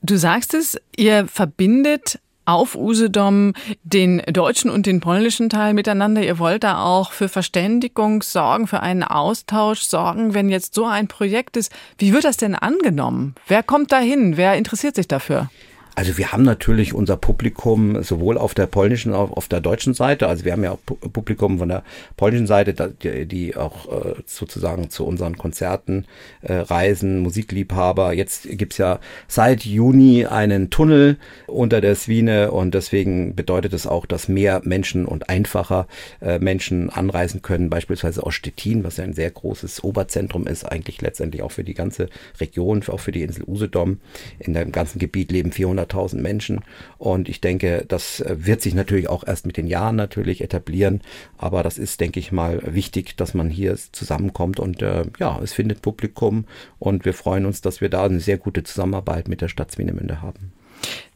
Du 0.00 0.16
sagst 0.16 0.54
es, 0.54 0.76
ihr 0.96 1.26
verbindet 1.26 2.20
auf 2.44 2.76
Usedom 2.76 3.52
den 3.82 4.22
deutschen 4.32 4.70
und 4.70 4.86
den 4.86 5.00
polnischen 5.00 5.48
Teil 5.48 5.74
miteinander. 5.74 6.22
Ihr 6.22 6.38
wollt 6.38 6.62
da 6.62 6.84
auch 6.84 7.10
für 7.10 7.28
Verständigung 7.28 8.22
sorgen, 8.22 8.68
für 8.68 8.80
einen 8.80 9.02
Austausch 9.02 9.80
sorgen, 9.80 10.32
wenn 10.32 10.48
jetzt 10.48 10.74
so 10.74 10.84
ein 10.84 11.08
Projekt 11.08 11.56
ist. 11.56 11.72
Wie 11.98 12.12
wird 12.12 12.22
das 12.22 12.36
denn 12.36 12.54
angenommen? 12.54 13.34
Wer 13.48 13.64
kommt 13.64 13.90
da 13.90 13.98
hin? 13.98 14.36
Wer 14.36 14.54
interessiert 14.54 14.94
sich 14.94 15.08
dafür? 15.08 15.50
Also 15.94 16.16
wir 16.16 16.32
haben 16.32 16.42
natürlich 16.42 16.94
unser 16.94 17.16
Publikum 17.16 18.02
sowohl 18.02 18.38
auf 18.38 18.54
der 18.54 18.66
polnischen 18.66 19.12
als 19.12 19.30
auch 19.30 19.36
auf 19.36 19.48
der 19.48 19.60
deutschen 19.60 19.92
Seite. 19.92 20.26
Also 20.26 20.44
wir 20.44 20.52
haben 20.52 20.64
ja 20.64 20.72
auch 20.72 20.78
Publikum 20.84 21.58
von 21.58 21.68
der 21.68 21.82
polnischen 22.16 22.46
Seite, 22.46 22.94
die 23.26 23.56
auch 23.56 23.86
äh, 23.92 24.14
sozusagen 24.24 24.88
zu 24.88 25.04
unseren 25.04 25.36
Konzerten 25.36 26.06
äh, 26.40 26.54
reisen, 26.54 27.20
Musikliebhaber. 27.20 28.14
Jetzt 28.14 28.48
gibt's 28.50 28.78
ja 28.78 29.00
seit 29.28 29.64
Juni 29.64 30.24
einen 30.24 30.70
Tunnel 30.70 31.18
unter 31.46 31.80
der 31.80 31.94
Swine 31.94 32.52
und 32.52 32.74
deswegen 32.74 33.34
bedeutet 33.34 33.74
es 33.74 33.86
auch, 33.86 34.06
dass 34.06 34.28
mehr 34.28 34.62
Menschen 34.64 35.04
und 35.04 35.28
einfacher 35.28 35.86
äh, 36.20 36.38
Menschen 36.38 36.88
anreisen 36.88 37.42
können, 37.42 37.68
beispielsweise 37.68 38.22
aus 38.22 38.34
Stettin, 38.34 38.82
was 38.82 38.96
ja 38.96 39.04
ein 39.04 39.14
sehr 39.14 39.30
großes 39.30 39.84
Oberzentrum 39.84 40.46
ist, 40.46 40.64
eigentlich 40.64 41.02
letztendlich 41.02 41.42
auch 41.42 41.52
für 41.52 41.64
die 41.64 41.74
ganze 41.74 42.08
Region, 42.40 42.82
auch 42.88 43.00
für 43.00 43.12
die 43.12 43.22
Insel 43.22 43.44
Usedom. 43.46 43.98
In 44.38 44.54
dem 44.54 44.72
ganzen 44.72 44.98
Gebiet 44.98 45.30
leben 45.30 45.52
400 45.52 45.81
200.000 45.84 46.20
Menschen. 46.20 46.60
Und 46.98 47.28
ich 47.28 47.40
denke, 47.40 47.84
das 47.86 48.20
äh, 48.20 48.36
wird 48.38 48.62
sich 48.62 48.74
natürlich 48.74 49.08
auch 49.08 49.26
erst 49.26 49.46
mit 49.46 49.56
den 49.56 49.66
Jahren 49.66 49.96
natürlich 49.96 50.40
etablieren. 50.40 51.02
Aber 51.38 51.62
das 51.62 51.78
ist, 51.78 52.00
denke 52.00 52.20
ich 52.20 52.32
mal, 52.32 52.60
wichtig, 52.64 53.16
dass 53.16 53.34
man 53.34 53.50
hier 53.50 53.76
zusammenkommt 53.92 54.60
und 54.60 54.82
äh, 54.82 55.04
ja, 55.18 55.40
es 55.42 55.52
findet 55.52 55.82
Publikum 55.82 56.44
und 56.78 57.04
wir 57.04 57.14
freuen 57.14 57.46
uns, 57.46 57.60
dass 57.60 57.80
wir 57.80 57.88
da 57.88 58.04
eine 58.04 58.20
sehr 58.20 58.38
gute 58.38 58.62
Zusammenarbeit 58.62 59.28
mit 59.28 59.40
der 59.40 59.48
Stadt 59.48 59.72
Swinemünde 59.72 60.22
haben. 60.22 60.52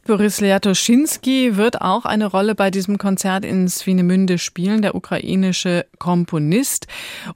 Boris 0.07 0.39
Liatoschinski 0.39 1.57
wird 1.57 1.81
auch 1.81 2.05
eine 2.05 2.27
Rolle 2.27 2.55
bei 2.55 2.71
diesem 2.71 2.97
Konzert 2.97 3.43
in 3.43 3.67
Swinemünde 3.67 4.37
spielen, 4.37 4.81
der 4.81 4.95
ukrainische 4.95 5.85
Komponist. 5.99 6.87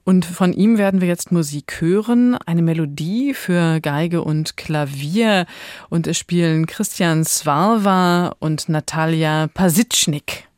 Und 0.04 0.24
von 0.24 0.54
ihm 0.54 0.78
werden 0.78 1.02
wir 1.02 1.08
jetzt 1.08 1.32
Musik 1.32 1.82
hören, 1.82 2.34
eine 2.46 2.62
Melodie 2.62 3.34
für 3.34 3.80
Geige 3.80 4.22
und 4.22 4.56
Klavier. 4.56 5.44
Und 5.90 6.06
es 6.06 6.16
spielen 6.16 6.64
Christian 6.66 7.24
Swarwa 7.26 8.34
und 8.38 8.70
Natalia 8.70 9.48
Pasitschnik. 9.52 10.48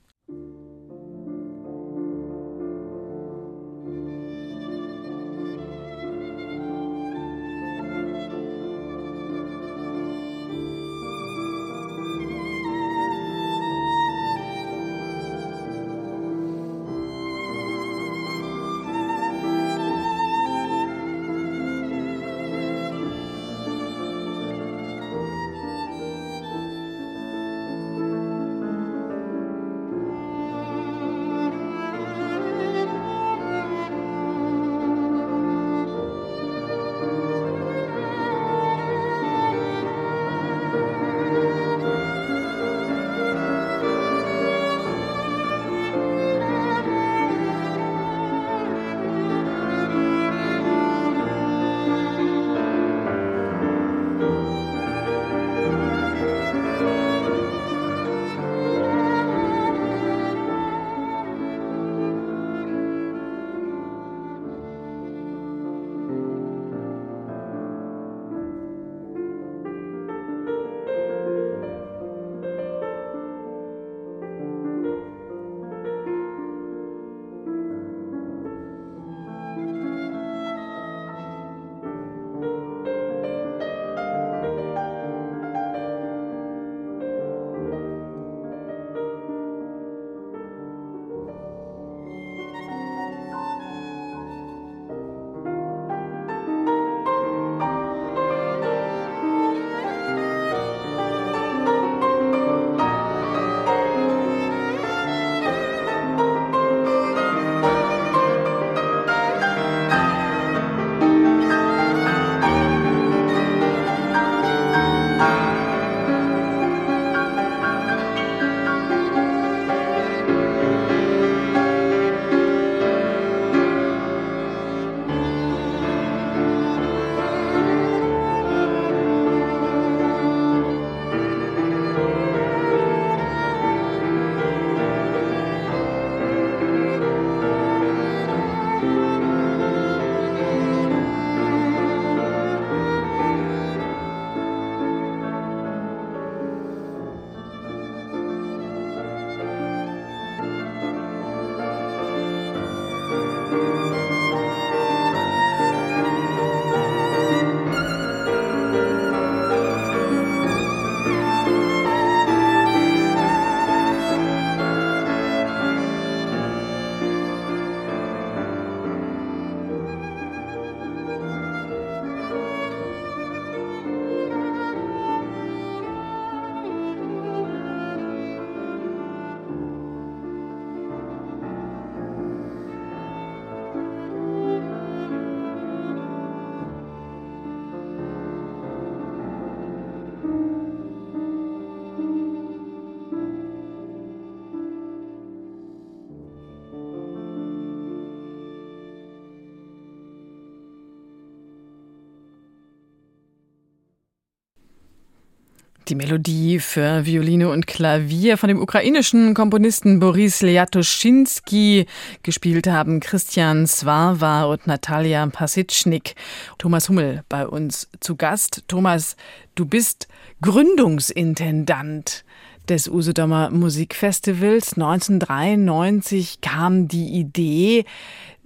Die 205.89 205.95
Melodie 205.97 206.61
für 206.61 207.05
Violine 207.05 207.51
und 207.51 207.67
Klavier 207.67 208.39
von 208.39 208.49
dem 208.49 208.59
ukrainischen 208.59 209.35
Komponisten 209.35 210.01
Boris 210.01 210.41
Liatoschinski 210.41 211.85
gespielt 212.23 212.67
haben 212.67 213.01
Christian 213.01 213.67
Swarwa 213.67 214.45
und 214.45 214.67
Natalia 214.67 215.27
Pasitschnik. 215.27 216.15
Thomas 216.57 216.89
Hummel 216.89 217.23
bei 217.29 217.47
uns 217.47 217.91
zu 218.01 218.17
Gast. 218.17 218.65
Thomas, 218.67 219.17
du 219.57 219.67
bist 219.67 220.09
Gründungsintendant 220.41 222.25
des 222.67 222.89
Usedomer 222.89 223.51
Musikfestivals. 223.51 224.79
1993 224.79 226.41
kam 226.41 226.89
die 226.89 227.09
Idee. 227.09 227.85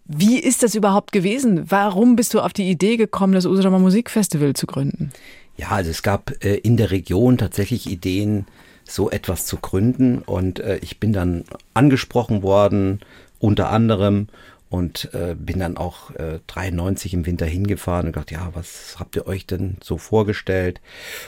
Wie 0.06 0.40
ist 0.40 0.64
das 0.64 0.74
überhaupt 0.74 1.12
gewesen? 1.12 1.70
Warum 1.70 2.16
bist 2.16 2.34
du 2.34 2.40
auf 2.40 2.52
die 2.52 2.68
Idee 2.68 2.96
gekommen, 2.96 3.34
das 3.34 3.46
Usedomer 3.46 3.78
Musikfestival 3.78 4.54
zu 4.54 4.66
gründen? 4.66 5.12
Ja, 5.58 5.70
also 5.70 5.90
es 5.90 6.02
gab 6.02 6.44
äh, 6.44 6.54
in 6.54 6.76
der 6.76 6.92
Region 6.92 7.36
tatsächlich 7.36 7.90
Ideen, 7.90 8.46
so 8.84 9.10
etwas 9.10 9.44
zu 9.44 9.58
gründen. 9.58 10.18
Und 10.18 10.60
äh, 10.60 10.78
ich 10.78 11.00
bin 11.00 11.12
dann 11.12 11.44
angesprochen 11.74 12.42
worden, 12.42 13.00
unter 13.40 13.70
anderem 13.70 14.28
und 14.70 15.12
äh, 15.14 15.34
bin 15.34 15.60
dann 15.60 15.76
auch 15.76 16.10
äh, 16.16 16.40
93 16.46 17.14
im 17.14 17.26
Winter 17.26 17.46
hingefahren 17.46 18.06
und 18.06 18.12
gedacht, 18.12 18.30
ja, 18.30 18.50
was 18.52 18.96
habt 18.98 19.16
ihr 19.16 19.26
euch 19.26 19.46
denn 19.46 19.78
so 19.82 19.96
vorgestellt? 19.96 20.80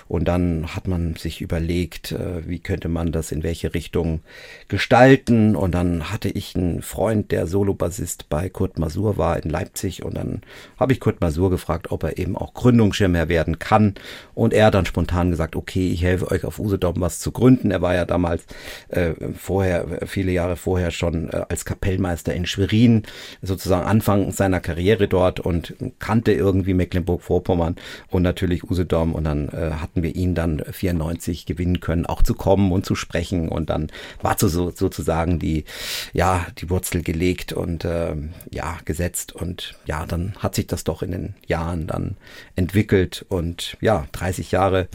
Und 0.08 0.28
dann 0.28 0.74
hat 0.74 0.86
man 0.86 1.16
sich 1.16 1.40
überlegt, 1.40 2.12
äh, 2.12 2.46
wie 2.46 2.58
könnte 2.58 2.88
man 2.88 3.12
das 3.12 3.32
in 3.32 3.42
welche 3.42 3.72
Richtung 3.72 4.20
gestalten? 4.68 5.56
Und 5.56 5.72
dann 5.72 6.10
hatte 6.10 6.28
ich 6.28 6.54
einen 6.54 6.82
Freund, 6.82 7.32
der 7.32 7.46
Solobassist 7.46 8.28
bei 8.28 8.50
Kurt 8.50 8.78
Masur 8.78 9.16
war 9.16 9.42
in 9.42 9.48
Leipzig 9.48 10.02
und 10.02 10.16
dann 10.16 10.42
habe 10.78 10.92
ich 10.92 11.00
Kurt 11.00 11.20
Masur 11.22 11.50
gefragt, 11.50 11.90
ob 11.90 12.02
er 12.02 12.18
eben 12.18 12.36
auch 12.36 12.52
Gründungsschirmherr 12.52 13.28
werden 13.28 13.58
kann. 13.58 13.94
Und 14.34 14.52
er 14.52 14.66
hat 14.66 14.74
dann 14.74 14.86
spontan 14.86 15.30
gesagt, 15.30 15.56
okay, 15.56 15.90
ich 15.90 16.02
helfe 16.02 16.30
euch 16.30 16.44
auf 16.44 16.58
Usedom 16.58 17.00
was 17.00 17.20
zu 17.20 17.32
gründen. 17.32 17.70
Er 17.70 17.80
war 17.80 17.94
ja 17.94 18.04
damals 18.04 18.44
äh, 18.88 19.12
vorher, 19.34 19.86
viele 20.06 20.32
Jahre 20.32 20.56
vorher 20.56 20.90
schon 20.90 21.30
äh, 21.30 21.44
als 21.48 21.64
Kapellmeister 21.64 22.34
in 22.34 22.44
Schwerin 22.44 23.04
sozusagen 23.42 23.86
Anfang 23.86 24.32
seiner 24.32 24.60
Karriere 24.60 25.08
dort 25.08 25.40
und 25.40 25.74
kannte 25.98 26.32
irgendwie 26.32 26.74
Mecklenburg-Vorpommern 26.74 27.76
und 28.08 28.22
natürlich 28.22 28.68
Usedom. 28.70 29.14
Und 29.14 29.24
dann 29.24 29.48
äh, 29.48 29.72
hatten 29.80 30.02
wir 30.02 30.14
ihn 30.14 30.34
dann 30.34 30.62
94 30.70 31.46
gewinnen 31.46 31.80
können, 31.80 32.06
auch 32.06 32.22
zu 32.22 32.34
kommen 32.34 32.72
und 32.72 32.84
zu 32.84 32.94
sprechen. 32.94 33.48
Und 33.48 33.70
dann 33.70 33.90
war 34.22 34.36
so, 34.38 34.48
so 34.48 34.70
sozusagen 34.70 35.38
die 35.38 35.64
ja 36.12 36.46
die 36.58 36.70
Wurzel 36.70 37.02
gelegt 37.02 37.52
und 37.52 37.84
äh, 37.84 38.14
ja 38.50 38.78
gesetzt. 38.84 39.32
Und 39.32 39.74
ja 39.86 40.06
dann 40.06 40.34
hat 40.38 40.54
sich 40.54 40.66
das 40.66 40.84
doch 40.84 41.02
in 41.02 41.12
den 41.12 41.34
Jahren 41.46 41.86
dann 41.86 42.16
entwickelt. 42.56 43.24
Und 43.28 43.76
ja 43.80 44.06
30 44.12 44.50
Jahre 44.50 44.88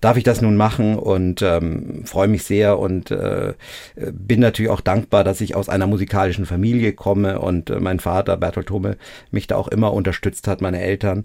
darf 0.00 0.16
ich 0.16 0.24
das 0.24 0.42
nun 0.42 0.56
machen 0.56 0.96
und 0.96 1.42
ähm, 1.42 2.02
freue 2.04 2.28
mich 2.28 2.44
sehr 2.44 2.78
und 2.78 3.10
äh, 3.10 3.54
bin 3.96 4.40
natürlich 4.40 4.70
auch 4.70 4.80
dankbar, 4.80 5.24
dass 5.24 5.40
ich 5.40 5.54
aus 5.54 5.68
einer 5.68 5.86
musikalischen 5.86 6.46
Familie 6.46 6.92
komme 6.92 7.40
und 7.40 7.70
äh, 7.70 7.80
mein 7.80 8.00
Vater 8.00 8.36
Bertolt 8.36 8.70
Hummel 8.70 8.98
mich 9.30 9.46
da 9.46 9.56
auch 9.56 9.68
immer 9.68 9.92
unterstützt 9.92 10.48
hat, 10.48 10.60
meine 10.60 10.80
Eltern 10.82 11.22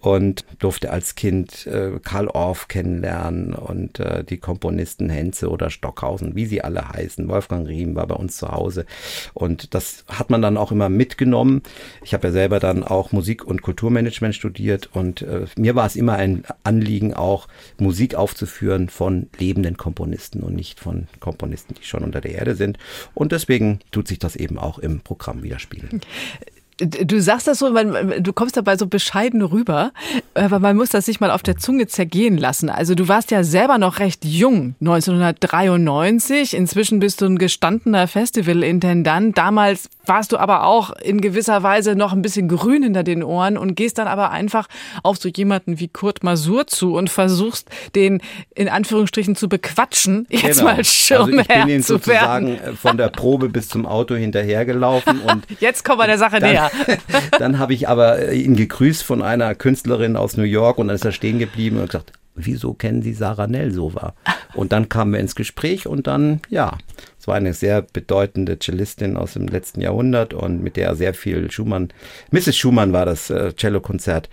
und 0.00 0.44
durfte 0.58 0.90
als 0.90 1.14
Kind 1.14 1.66
äh, 1.66 1.98
Karl 2.02 2.28
Orff 2.28 2.68
kennenlernen 2.68 3.54
und 3.54 4.00
äh, 4.00 4.24
die 4.24 4.38
Komponisten 4.38 5.10
Henze 5.10 5.50
oder 5.50 5.68
Stockhausen, 5.68 6.34
wie 6.34 6.46
sie 6.46 6.62
alle 6.62 6.88
heißen. 6.88 7.28
Wolfgang 7.28 7.68
Riem 7.68 7.96
war 7.96 8.06
bei 8.06 8.14
uns 8.14 8.38
zu 8.38 8.50
Hause 8.50 8.86
und 9.34 9.74
das 9.74 10.04
hat 10.08 10.30
man 10.30 10.40
dann 10.40 10.56
auch 10.56 10.72
immer 10.72 10.88
mitgenommen. 10.88 11.62
Ich 12.02 12.14
habe 12.14 12.28
ja 12.28 12.32
selber 12.32 12.60
dann 12.60 12.82
auch 12.82 13.12
Musik- 13.12 13.44
und 13.44 13.62
Kulturmanagement 13.62 14.34
studiert 14.34 14.88
und 14.92 15.22
äh, 15.22 15.46
mir 15.56 15.74
war 15.74 15.86
es 15.86 15.96
immer 15.96 16.14
ein 16.14 16.44
Anliegen 16.64 17.12
auch 17.12 17.48
Musik 17.78 18.05
Musik 18.06 18.14
aufzuführen 18.14 18.88
von 18.88 19.28
lebenden 19.36 19.76
Komponisten 19.76 20.44
und 20.44 20.54
nicht 20.54 20.78
von 20.78 21.08
Komponisten, 21.18 21.74
die 21.74 21.84
schon 21.84 22.04
unter 22.04 22.20
der 22.20 22.32
Erde 22.32 22.54
sind. 22.54 22.78
Und 23.14 23.32
deswegen 23.32 23.80
tut 23.90 24.06
sich 24.06 24.20
das 24.20 24.36
eben 24.36 24.58
auch 24.58 24.78
im 24.78 25.00
Programm 25.00 25.42
widerspiegeln. 25.42 26.00
Du 26.78 27.20
sagst 27.20 27.48
das 27.48 27.60
so, 27.60 27.70
man, 27.70 28.22
du 28.22 28.32
kommst 28.34 28.56
dabei 28.56 28.76
so 28.76 28.86
bescheiden 28.86 29.40
rüber, 29.40 29.92
aber 30.34 30.58
man 30.58 30.76
muss 30.76 30.90
das 30.90 31.06
sich 31.06 31.20
mal 31.20 31.30
auf 31.30 31.42
der 31.42 31.56
Zunge 31.56 31.86
zergehen 31.86 32.36
lassen. 32.36 32.68
Also 32.68 32.94
du 32.94 33.08
warst 33.08 33.30
ja 33.30 33.44
selber 33.44 33.78
noch 33.78 33.98
recht 33.98 34.26
jung, 34.26 34.74
1993. 34.80 36.52
Inzwischen 36.52 36.98
bist 36.98 37.22
du 37.22 37.26
ein 37.26 37.38
gestandener 37.38 38.08
Festivalintendant. 38.08 39.38
Damals 39.38 39.88
warst 40.04 40.32
du 40.32 40.36
aber 40.36 40.64
auch 40.64 40.90
in 40.90 41.20
gewisser 41.20 41.62
Weise 41.62 41.96
noch 41.96 42.12
ein 42.12 42.22
bisschen 42.22 42.48
grün 42.48 42.82
hinter 42.82 43.02
den 43.02 43.22
Ohren 43.22 43.56
und 43.56 43.74
gehst 43.74 43.98
dann 43.98 44.06
aber 44.06 44.30
einfach 44.30 44.68
auf 45.02 45.16
so 45.16 45.28
jemanden 45.28 45.80
wie 45.80 45.88
Kurt 45.88 46.22
Masur 46.22 46.66
zu 46.66 46.94
und 46.94 47.10
versuchst 47.10 47.68
den 47.94 48.20
in 48.54 48.68
Anführungsstrichen 48.68 49.36
zu 49.36 49.48
bequatschen, 49.48 50.26
jetzt 50.30 50.58
genau. 50.58 50.72
mal 50.72 50.84
Schirmherr 50.84 51.38
also 51.38 51.40
ich 51.40 51.64
bin 51.64 51.68
ihn 51.68 51.82
sozusagen 51.82 52.48
werden. 52.48 52.76
Von 52.76 52.96
der 52.96 53.08
Probe 53.08 53.48
bis 53.48 53.68
zum 53.68 53.86
Auto 53.86 54.14
hinterhergelaufen 54.14 55.20
und 55.20 55.44
jetzt 55.60 55.84
kommen 55.84 56.00
wir 56.00 56.06
der 56.06 56.18
Sache 56.18 56.40
dann, 56.40 56.65
dann 57.38 57.58
habe 57.58 57.74
ich 57.74 57.88
aber 57.88 58.32
ihn 58.32 58.56
gegrüßt 58.56 59.02
von 59.02 59.22
einer 59.22 59.54
Künstlerin 59.54 60.16
aus 60.16 60.36
New 60.36 60.44
York 60.44 60.78
und 60.78 60.88
dann 60.88 60.96
ist 60.96 61.04
er 61.04 61.12
stehen 61.12 61.38
geblieben 61.38 61.78
und 61.78 61.86
gesagt, 61.86 62.12
wieso 62.36 62.74
kennen 62.74 63.02
Sie 63.02 63.14
Sarah 63.14 63.46
Nelsova? 63.46 64.14
Und 64.54 64.72
dann 64.72 64.88
kamen 64.88 65.12
wir 65.12 65.20
ins 65.20 65.34
Gespräch 65.34 65.86
und 65.86 66.06
dann, 66.06 66.40
ja, 66.48 66.78
es 67.18 67.26
war 67.26 67.34
eine 67.34 67.54
sehr 67.54 67.82
bedeutende 67.82 68.58
Cellistin 68.58 69.16
aus 69.16 69.32
dem 69.32 69.48
letzten 69.48 69.80
Jahrhundert 69.80 70.32
und 70.32 70.62
mit 70.62 70.76
der 70.76 70.94
sehr 70.94 71.14
viel 71.14 71.50
Schumann, 71.50 71.88
Mrs. 72.30 72.56
Schumann 72.56 72.92
war 72.92 73.04
das 73.04 73.30
äh, 73.30 73.52
Cello-Konzert, 73.54 74.28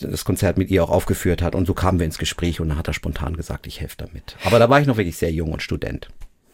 das 0.00 0.24
Konzert 0.24 0.56
mit 0.56 0.70
ihr 0.70 0.82
auch 0.82 0.90
aufgeführt 0.90 1.42
hat 1.42 1.54
und 1.54 1.66
so 1.66 1.74
kamen 1.74 1.98
wir 1.98 2.06
ins 2.06 2.18
Gespräch 2.18 2.60
und 2.60 2.70
dann 2.70 2.78
hat 2.78 2.88
er 2.88 2.94
spontan 2.94 3.36
gesagt, 3.36 3.66
ich 3.66 3.80
helfe 3.80 3.96
damit. 3.98 4.36
Aber 4.44 4.58
da 4.58 4.70
war 4.70 4.80
ich 4.80 4.86
noch 4.86 4.96
wirklich 4.96 5.16
sehr 5.16 5.32
jung 5.32 5.52
und 5.52 5.62
Student. 5.62 6.08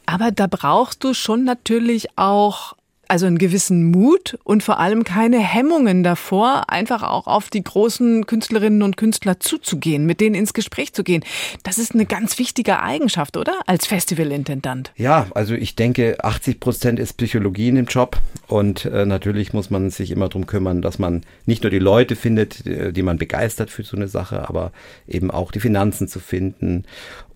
Aber 0.06 0.30
da 0.30 0.46
brauchst 0.46 1.02
du 1.04 1.14
schon 1.14 1.44
natürlich 1.44 2.08
auch 2.16 2.74
also 3.08 3.26
einen 3.26 3.38
gewissen 3.38 3.90
Mut 3.90 4.38
und 4.44 4.62
vor 4.62 4.78
allem 4.78 5.04
keine 5.04 5.38
Hemmungen 5.38 6.02
davor, 6.02 6.64
einfach 6.68 7.02
auch 7.02 7.26
auf 7.26 7.50
die 7.50 7.62
großen 7.62 8.26
Künstlerinnen 8.26 8.82
und 8.82 8.96
Künstler 8.96 9.40
zuzugehen, 9.40 10.06
mit 10.06 10.20
denen 10.20 10.34
ins 10.34 10.54
Gespräch 10.54 10.92
zu 10.92 11.04
gehen. 11.04 11.24
Das 11.62 11.78
ist 11.78 11.94
eine 11.94 12.06
ganz 12.06 12.38
wichtige 12.38 12.80
Eigenschaft, 12.80 13.36
oder? 13.36 13.54
Als 13.66 13.86
Festivalintendant. 13.86 14.92
Ja, 14.96 15.26
also 15.34 15.54
ich 15.54 15.76
denke, 15.76 16.22
80 16.22 16.60
Prozent 16.60 16.98
ist 16.98 17.14
Psychologie 17.14 17.68
in 17.68 17.76
dem 17.76 17.86
Job 17.86 18.18
und 18.48 18.84
äh, 18.84 19.06
natürlich 19.06 19.52
muss 19.52 19.70
man 19.70 19.90
sich 19.90 20.10
immer 20.10 20.28
darum 20.28 20.46
kümmern, 20.46 20.82
dass 20.82 20.98
man 20.98 21.22
nicht 21.46 21.62
nur 21.62 21.70
die 21.70 21.78
Leute 21.78 22.16
findet, 22.16 22.64
die, 22.64 23.02
man 23.02 23.18
begeistert 23.18 23.70
für 23.70 23.82
so 23.82 23.96
eine 23.96 24.08
Sache, 24.08 24.48
aber 24.48 24.72
eben 25.06 25.30
auch 25.30 25.52
die 25.52 25.60
Finanzen 25.60 26.08
zu 26.08 26.20
finden 26.20 26.84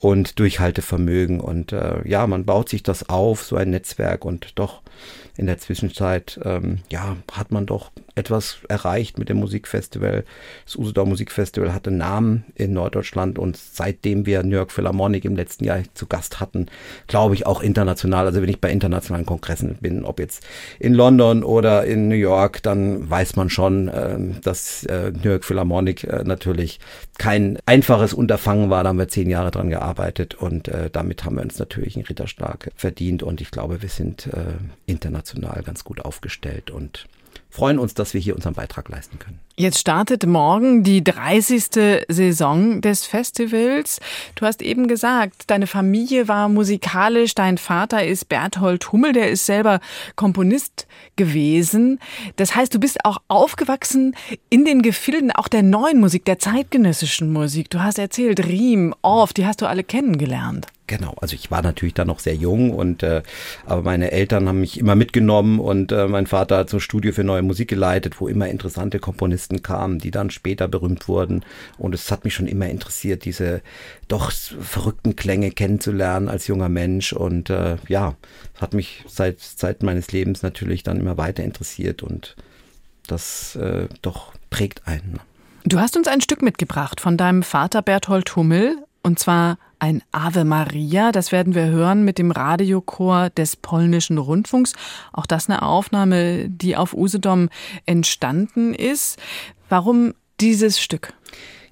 und 0.00 0.38
Durchhaltevermögen 0.38 1.40
und 1.40 1.72
äh, 1.72 2.06
ja, 2.08 2.26
man 2.26 2.44
baut 2.44 2.68
sich 2.68 2.82
das 2.82 3.08
auf, 3.08 3.42
so 3.42 3.56
ein 3.56 3.70
Netzwerk 3.70 4.24
und 4.24 4.52
doch 4.54 4.82
in 5.38 5.46
der 5.46 5.58
Zwischenzeit, 5.58 6.38
ähm, 6.44 6.80
ja, 6.90 7.16
hat 7.32 7.52
man 7.52 7.64
doch 7.64 7.92
etwas 8.16 8.58
erreicht 8.68 9.18
mit 9.18 9.28
dem 9.28 9.38
Musikfestival. 9.38 10.24
Das 10.64 10.74
Usedor 10.74 11.06
Musikfestival 11.06 11.72
hatte 11.72 11.92
Namen 11.92 12.44
in 12.56 12.72
Norddeutschland 12.72 13.38
und 13.38 13.56
seitdem 13.56 14.26
wir 14.26 14.42
New 14.42 14.56
York 14.56 14.72
Philharmonic 14.72 15.24
im 15.24 15.36
letzten 15.36 15.64
Jahr 15.64 15.78
zu 15.94 16.06
Gast 16.06 16.40
hatten, 16.40 16.66
glaube 17.06 17.34
ich 17.34 17.46
auch 17.46 17.62
international. 17.62 18.26
Also 18.26 18.42
wenn 18.42 18.48
ich 18.48 18.60
bei 18.60 18.72
internationalen 18.72 19.26
Kongressen 19.26 19.76
bin, 19.80 20.04
ob 20.04 20.18
jetzt 20.18 20.44
in 20.80 20.92
London 20.92 21.44
oder 21.44 21.84
in 21.84 22.08
New 22.08 22.16
York, 22.16 22.60
dann 22.64 23.08
weiß 23.08 23.36
man 23.36 23.48
schon, 23.48 23.86
äh, 23.86 24.18
dass 24.42 24.84
äh, 24.86 25.12
New 25.12 25.30
York 25.30 25.44
Philharmonic 25.44 26.02
äh, 26.02 26.24
natürlich 26.24 26.80
kein 27.16 27.58
einfaches 27.64 28.12
Unterfangen 28.12 28.70
war. 28.70 28.82
Da 28.82 28.88
haben 28.88 28.98
wir 28.98 29.06
zehn 29.06 29.30
Jahre 29.30 29.52
dran 29.52 29.70
gearbeitet 29.70 30.34
und 30.34 30.66
äh, 30.66 30.90
damit 30.90 31.24
haben 31.24 31.36
wir 31.36 31.42
uns 31.42 31.60
natürlich 31.60 31.94
einen 31.94 32.06
Ritterschlag 32.06 32.70
verdient 32.74 33.22
und 33.22 33.40
ich 33.40 33.52
glaube, 33.52 33.82
wir 33.82 33.88
sind 33.88 34.26
äh, 34.26 34.58
international 35.28 35.62
ganz 35.62 35.84
gut 35.84 36.00
aufgestellt 36.04 36.70
und 36.70 37.06
freuen 37.50 37.78
uns, 37.78 37.94
dass 37.94 38.14
wir 38.14 38.20
hier 38.20 38.34
unseren 38.34 38.54
Beitrag 38.54 38.88
leisten 38.88 39.18
können. 39.18 39.38
Jetzt 39.56 39.78
startet 39.78 40.26
morgen 40.26 40.84
die 40.84 41.02
30. 41.02 42.04
Saison 42.08 42.80
des 42.80 43.06
Festivals. 43.06 44.00
Du 44.34 44.44
hast 44.44 44.62
eben 44.62 44.86
gesagt, 44.86 45.44
deine 45.48 45.66
Familie 45.66 46.28
war 46.28 46.48
musikalisch, 46.48 47.34
dein 47.34 47.58
Vater 47.58 48.04
ist 48.04 48.28
Berthold 48.28 48.92
Hummel, 48.92 49.14
der 49.14 49.30
ist 49.30 49.46
selber 49.46 49.80
Komponist 50.14 50.86
gewesen. 51.16 51.98
Das 52.36 52.54
heißt, 52.54 52.74
du 52.74 52.78
bist 52.78 53.04
auch 53.04 53.18
aufgewachsen 53.28 54.14
in 54.50 54.64
den 54.64 54.82
Gefilden 54.82 55.32
auch 55.32 55.48
der 55.48 55.62
neuen 55.62 55.98
Musik, 55.98 56.24
der 56.24 56.38
zeitgenössischen 56.38 57.32
Musik. 57.32 57.70
Du 57.70 57.80
hast 57.80 57.98
erzählt, 57.98 58.44
Riem, 58.46 58.94
Orff, 59.02 59.32
die 59.32 59.46
hast 59.46 59.62
du 59.62 59.66
alle 59.66 59.84
kennengelernt. 59.84 60.66
Genau, 60.88 61.14
also 61.20 61.34
ich 61.34 61.50
war 61.50 61.60
natürlich 61.60 61.92
da 61.92 62.06
noch 62.06 62.18
sehr 62.18 62.34
jung 62.34 62.72
und 62.72 63.02
äh, 63.02 63.22
aber 63.66 63.82
meine 63.82 64.10
Eltern 64.10 64.48
haben 64.48 64.60
mich 64.60 64.80
immer 64.80 64.94
mitgenommen 64.94 65.60
und 65.60 65.92
äh, 65.92 66.08
mein 66.08 66.26
Vater 66.26 66.56
hat 66.56 66.70
so 66.70 66.78
ein 66.78 66.80
Studio 66.80 67.12
für 67.12 67.24
neue 67.24 67.42
Musik 67.42 67.68
geleitet, 67.68 68.20
wo 68.22 68.26
immer 68.26 68.48
interessante 68.48 68.98
Komponisten 68.98 69.62
kamen, 69.62 69.98
die 69.98 70.10
dann 70.10 70.30
später 70.30 70.66
berühmt 70.66 71.06
wurden 71.06 71.44
und 71.76 71.94
es 71.94 72.10
hat 72.10 72.24
mich 72.24 72.32
schon 72.32 72.48
immer 72.48 72.70
interessiert, 72.70 73.26
diese 73.26 73.60
doch 74.08 74.32
verrückten 74.32 75.14
Klänge 75.14 75.50
kennenzulernen 75.50 76.30
als 76.30 76.46
junger 76.46 76.70
Mensch 76.70 77.12
und 77.12 77.50
äh, 77.50 77.76
ja, 77.86 78.14
hat 78.58 78.72
mich 78.72 79.04
seit 79.06 79.40
Zeit 79.40 79.82
meines 79.82 80.10
Lebens 80.10 80.42
natürlich 80.42 80.84
dann 80.84 80.98
immer 80.98 81.18
weiter 81.18 81.44
interessiert 81.44 82.02
und 82.02 82.34
das 83.06 83.56
äh, 83.56 83.88
doch 84.00 84.32
prägt 84.48 84.88
einen. 84.88 85.20
Du 85.64 85.80
hast 85.80 85.98
uns 85.98 86.08
ein 86.08 86.22
Stück 86.22 86.40
mitgebracht 86.40 86.98
von 86.98 87.18
deinem 87.18 87.42
Vater 87.42 87.82
Berthold 87.82 88.34
Hummel 88.36 88.76
und 89.02 89.18
zwar 89.18 89.58
ein 89.78 90.02
Ave 90.12 90.44
Maria. 90.44 91.12
Das 91.12 91.32
werden 91.32 91.54
wir 91.54 91.66
hören 91.66 92.04
mit 92.04 92.18
dem 92.18 92.30
Radiochor 92.30 93.30
des 93.30 93.56
polnischen 93.56 94.18
Rundfunks. 94.18 94.72
Auch 95.12 95.26
das 95.26 95.48
eine 95.48 95.62
Aufnahme, 95.62 96.48
die 96.48 96.76
auf 96.76 96.94
Usedom 96.94 97.48
entstanden 97.86 98.74
ist. 98.74 99.18
Warum 99.68 100.14
dieses 100.40 100.80
Stück? 100.80 101.12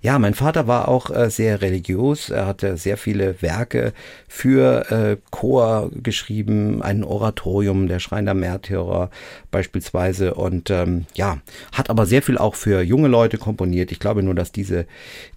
Ja, 0.07 0.21
mein 0.21 0.35
Vater 0.35 0.69
war 0.69 0.87
auch 0.87 1.11
äh, 1.11 1.31
sehr 1.31 1.63
religiös. 1.63 2.31
Er 2.31 2.47
hatte 2.47 2.77
sehr 2.77 2.97
viele 2.97 3.43
Werke 3.43 3.93
für 4.29 4.89
äh, 4.93 5.17
Chor 5.33 5.91
geschrieben, 6.01 6.81
ein 6.81 7.03
Oratorium, 7.03 7.89
der 7.89 7.99
Schrein 7.99 8.25
der 8.25 8.35
Märtyrer 8.35 9.11
beispielsweise. 9.51 10.35
Und 10.35 10.71
ähm, 10.71 11.07
ja, 11.17 11.39
hat 11.73 11.91
aber 11.91 12.07
sehr 12.07 12.23
viel 12.23 12.39
auch 12.39 12.55
für 12.55 12.83
junge 12.83 13.09
Leute 13.09 13.37
komponiert. 13.37 13.91
Ich 13.91 13.99
glaube 13.99 14.23
nur, 14.23 14.37
dass 14.37 14.53
diese, 14.53 14.87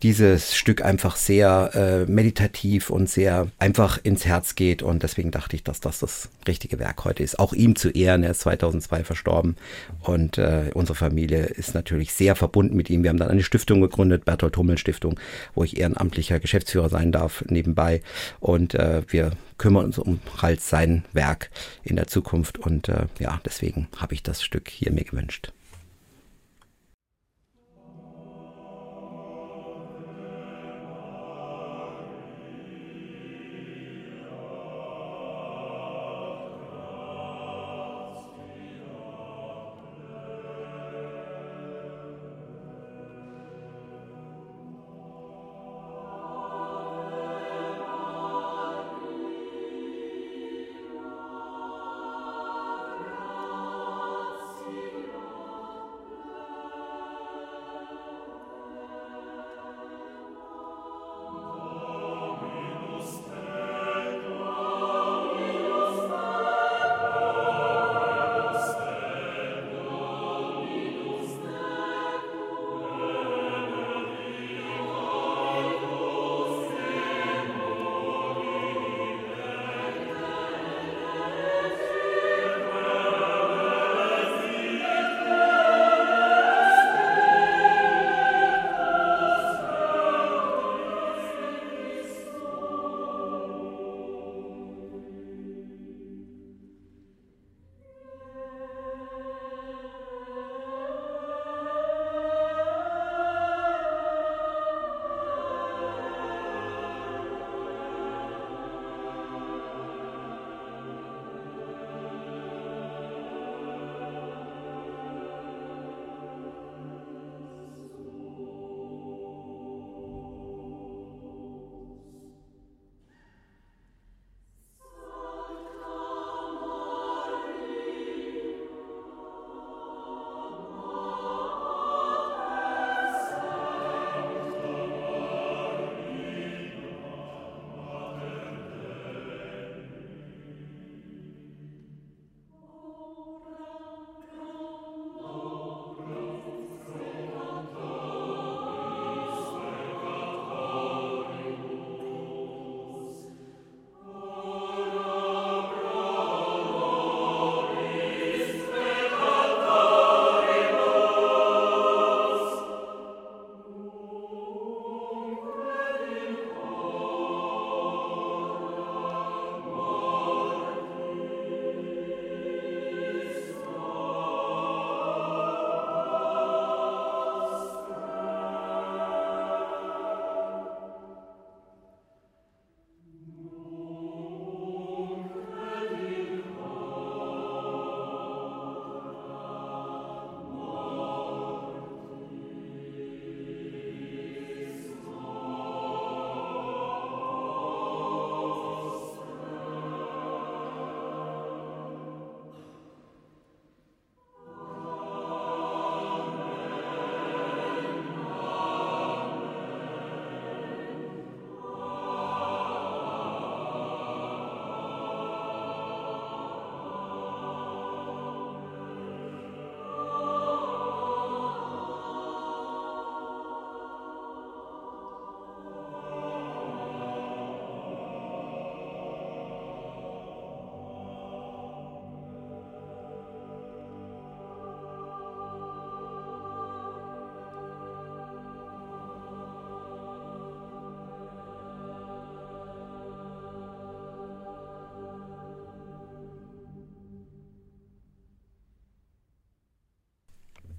dieses 0.04 0.56
Stück 0.56 0.86
einfach 0.86 1.16
sehr 1.16 1.72
äh, 1.74 2.12
meditativ 2.12 2.92
und 2.92 3.10
sehr 3.10 3.48
einfach 3.58 4.00
ins 4.04 4.28
Herz 4.28 4.54
geht. 4.54 4.84
Und 4.84 5.02
deswegen 5.02 5.32
dachte 5.32 5.56
ich, 5.56 5.64
dass 5.64 5.80
das 5.80 5.98
das 5.98 6.30
richtige 6.48 6.78
Werk 6.78 7.06
heute 7.06 7.24
ist. 7.24 7.40
Auch 7.40 7.54
ihm 7.54 7.76
zu 7.76 7.90
Ehren. 7.90 8.22
Er 8.22 8.32
ist 8.32 8.42
2002 8.42 9.04
verstorben. 9.04 9.56
Und 10.04 10.38
äh, 10.38 10.70
unsere 10.76 10.96
Familie 10.96 11.46
ist 11.46 11.74
natürlich 11.74 12.14
sehr 12.14 12.36
verbunden 12.36 12.76
mit 12.76 12.92
ihm. 12.92 13.02
Wir 13.02 13.10
haben 13.10 13.18
dann 13.18 13.30
eine 13.30 13.42
Stiftung 13.42 13.82
gegründet, 13.82 14.26
Bertolt 14.26 14.59
Hummel 14.60 14.78
Stiftung, 14.78 15.20
wo 15.56 15.64
ich 15.64 15.78
ehrenamtlicher 15.78 16.40
Geschäftsführer 16.40 16.90
sein 16.90 17.12
darf 17.12 17.44
nebenbei. 17.48 18.04
Und 18.40 18.76
äh, 18.76 19.02
wir 19.08 19.32
kümmern 19.58 19.86
uns 19.86 19.98
um 19.98 20.20
halt 20.40 20.62
sein 20.62 21.04
Werk 21.14 21.50
in 21.84 21.96
der 21.96 22.06
Zukunft. 22.06 22.60
Und 22.60 22.90
äh, 22.90 23.08
ja, 23.18 23.42
deswegen 23.44 23.88
habe 23.98 24.14
ich 24.14 24.22
das 24.22 24.44
Stück 24.44 24.70
hier 24.70 24.92
mir 24.92 25.04
gewünscht. 25.04 25.52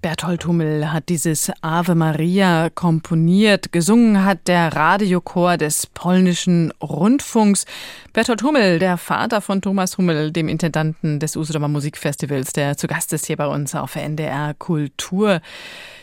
Berthold 0.01 0.47
Hummel 0.47 0.91
hat 0.91 1.09
dieses 1.09 1.51
Ave 1.61 1.93
Maria 1.93 2.71
komponiert. 2.71 3.71
Gesungen 3.71 4.25
hat 4.25 4.47
der 4.47 4.75
Radiochor 4.75 5.57
des 5.57 5.85
polnischen 5.85 6.73
Rundfunks. 6.81 7.65
Berthold 8.11 8.41
Hummel, 8.41 8.79
der 8.79 8.97
Vater 8.97 9.41
von 9.41 9.61
Thomas 9.61 9.99
Hummel, 9.99 10.31
dem 10.31 10.49
Intendanten 10.49 11.19
des 11.19 11.35
Usedomer 11.35 11.67
Musikfestivals, 11.67 12.51
der 12.51 12.77
zu 12.77 12.87
Gast 12.87 13.13
ist 13.13 13.27
hier 13.27 13.37
bei 13.37 13.45
uns 13.45 13.75
auf 13.75 13.95
NDR 13.95 14.55
Kultur. 14.55 15.39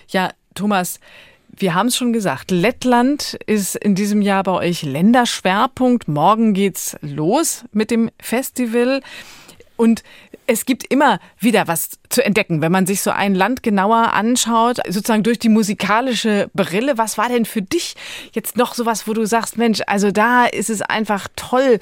Ja, 0.08 0.30
Thomas, 0.54 1.00
Wir 1.56 1.74
haben 1.74 1.88
es 1.88 1.96
schon 1.96 2.12
gesagt, 2.12 2.50
Lettland 2.50 3.36
ist 3.46 3.74
in 3.74 3.94
diesem 3.94 4.22
Jahr 4.22 4.44
bei 4.44 4.52
euch 4.52 4.82
Länderschwerpunkt. 4.82 6.06
Morgen 6.06 6.52
geht's 6.52 6.96
los 7.00 7.64
mit 7.72 7.90
dem 7.90 8.10
Festival. 8.20 9.00
Und 9.78 10.02
es 10.48 10.66
gibt 10.66 10.84
immer 10.92 11.20
wieder 11.38 11.68
was 11.68 11.90
zu 12.08 12.24
entdecken, 12.24 12.60
wenn 12.60 12.72
man 12.72 12.84
sich 12.84 13.00
so 13.00 13.10
ein 13.10 13.34
Land 13.34 13.62
genauer 13.62 14.12
anschaut, 14.12 14.78
sozusagen 14.88 15.22
durch 15.22 15.38
die 15.38 15.48
musikalische 15.48 16.50
Brille. 16.52 16.98
Was 16.98 17.16
war 17.16 17.28
denn 17.28 17.44
für 17.44 17.62
dich 17.62 17.94
jetzt 18.32 18.56
noch 18.56 18.74
sowas, 18.74 19.06
wo 19.06 19.12
du 19.12 19.24
sagst, 19.24 19.56
Mensch, 19.56 19.80
also 19.86 20.10
da 20.10 20.46
ist 20.46 20.68
es 20.68 20.82
einfach 20.82 21.28
toll, 21.36 21.78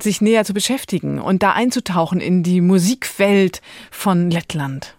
sich 0.00 0.20
näher 0.20 0.44
zu 0.44 0.52
beschäftigen 0.52 1.18
und 1.20 1.42
da 1.42 1.52
einzutauchen 1.52 2.20
in 2.20 2.42
die 2.42 2.60
Musikwelt 2.60 3.62
von 3.90 4.30
Lettland? 4.30 4.94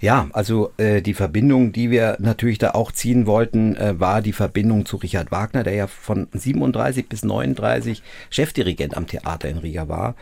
Ja, 0.00 0.30
also 0.32 0.72
äh, 0.78 1.02
die 1.02 1.12
Verbindung, 1.12 1.72
die 1.72 1.90
wir 1.90 2.16
natürlich 2.20 2.56
da 2.56 2.70
auch 2.70 2.90
ziehen 2.90 3.26
wollten, 3.26 3.76
äh, 3.76 4.00
war 4.00 4.22
die 4.22 4.32
Verbindung 4.32 4.86
zu 4.86 4.96
Richard 4.96 5.30
Wagner, 5.30 5.62
der 5.62 5.74
ja 5.74 5.86
von 5.88 6.26
37 6.32 7.06
bis 7.06 7.22
39 7.22 8.02
Chefdirigent 8.30 8.96
am 8.96 9.06
Theater 9.06 9.50
in 9.50 9.58
Riga 9.58 9.88
war. 9.88 10.14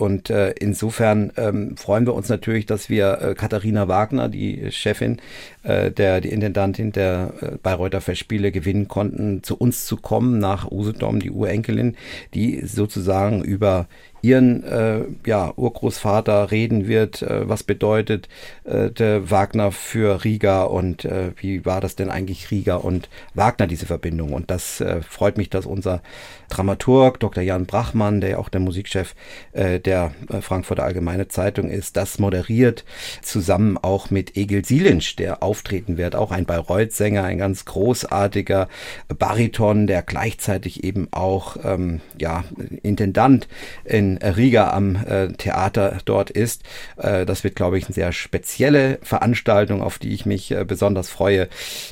Und 0.00 0.30
äh, 0.30 0.52
insofern 0.52 1.30
ähm, 1.36 1.76
freuen 1.76 2.06
wir 2.06 2.14
uns 2.14 2.30
natürlich, 2.30 2.64
dass 2.64 2.88
wir 2.88 3.20
äh, 3.20 3.34
Katharina 3.34 3.86
Wagner, 3.86 4.30
die 4.30 4.72
Chefin, 4.72 5.20
äh, 5.62 5.90
der 5.90 6.22
die 6.22 6.30
Intendantin 6.30 6.90
der 6.90 7.34
äh, 7.42 7.50
Bayreuther 7.62 8.00
Festspiele 8.00 8.50
gewinnen 8.50 8.88
konnten, 8.88 9.42
zu 9.42 9.58
uns 9.58 9.84
zu 9.84 9.98
kommen 9.98 10.38
nach 10.38 10.70
Usedom, 10.70 11.20
die 11.20 11.30
Urenkelin, 11.30 11.98
die 12.32 12.64
sozusagen 12.64 13.44
über 13.44 13.88
ihren 14.22 14.64
äh, 14.64 15.00
ja, 15.26 15.52
Urgroßvater 15.56 16.50
reden 16.50 16.88
wird, 16.88 17.22
äh, 17.22 17.48
was 17.48 17.62
bedeutet 17.62 18.28
äh, 18.64 18.90
der 18.90 19.30
Wagner 19.30 19.72
für 19.72 20.24
Riga 20.24 20.62
und 20.62 21.04
äh, 21.04 21.32
wie 21.36 21.64
war 21.64 21.80
das 21.80 21.96
denn 21.96 22.10
eigentlich 22.10 22.50
Riga 22.50 22.76
und 22.76 23.08
Wagner, 23.34 23.66
diese 23.66 23.86
Verbindung. 23.86 24.32
Und 24.32 24.50
das 24.50 24.80
äh, 24.80 25.02
freut 25.02 25.38
mich, 25.38 25.50
dass 25.50 25.66
unser 25.66 26.02
Dramaturg 26.48 27.20
Dr. 27.20 27.42
Jan 27.42 27.66
Brachmann, 27.66 28.20
der 28.20 28.30
ja 28.30 28.38
auch 28.38 28.48
der 28.48 28.60
Musikchef 28.60 29.14
äh, 29.52 29.78
der 29.80 30.12
äh, 30.28 30.40
Frankfurter 30.40 30.84
Allgemeine 30.84 31.28
Zeitung 31.28 31.70
ist, 31.70 31.96
das 31.96 32.18
moderiert, 32.18 32.84
zusammen 33.22 33.78
auch 33.78 34.10
mit 34.10 34.36
Egil 34.36 34.64
Sielinsch, 34.64 35.16
der 35.16 35.42
auftreten 35.42 35.96
wird, 35.96 36.16
auch 36.16 36.32
ein 36.32 36.46
Bayreuth-Sänger, 36.46 37.24
ein 37.24 37.38
ganz 37.38 37.64
großartiger 37.64 38.68
Bariton, 39.08 39.86
der 39.86 40.02
gleichzeitig 40.02 40.84
eben 40.84 41.08
auch 41.12 41.56
ähm, 41.64 42.00
ja, 42.18 42.44
Intendant 42.82 43.48
in 43.84 44.09
Riga 44.18 44.70
am 44.70 44.96
äh, 44.96 45.28
Theater 45.28 45.98
dort 46.04 46.30
ist. 46.30 46.62
Äh, 46.96 47.26
das 47.26 47.44
wird, 47.44 47.56
glaube 47.56 47.78
ich, 47.78 47.86
eine 47.86 47.94
sehr 47.94 48.12
spezielle 48.12 48.98
Veranstaltung, 49.02 49.82
auf 49.82 49.98
die 49.98 50.12
ich 50.12 50.26
mich 50.26 50.50
äh, 50.50 50.64
besonders 50.64 51.08
freue. 51.10 51.48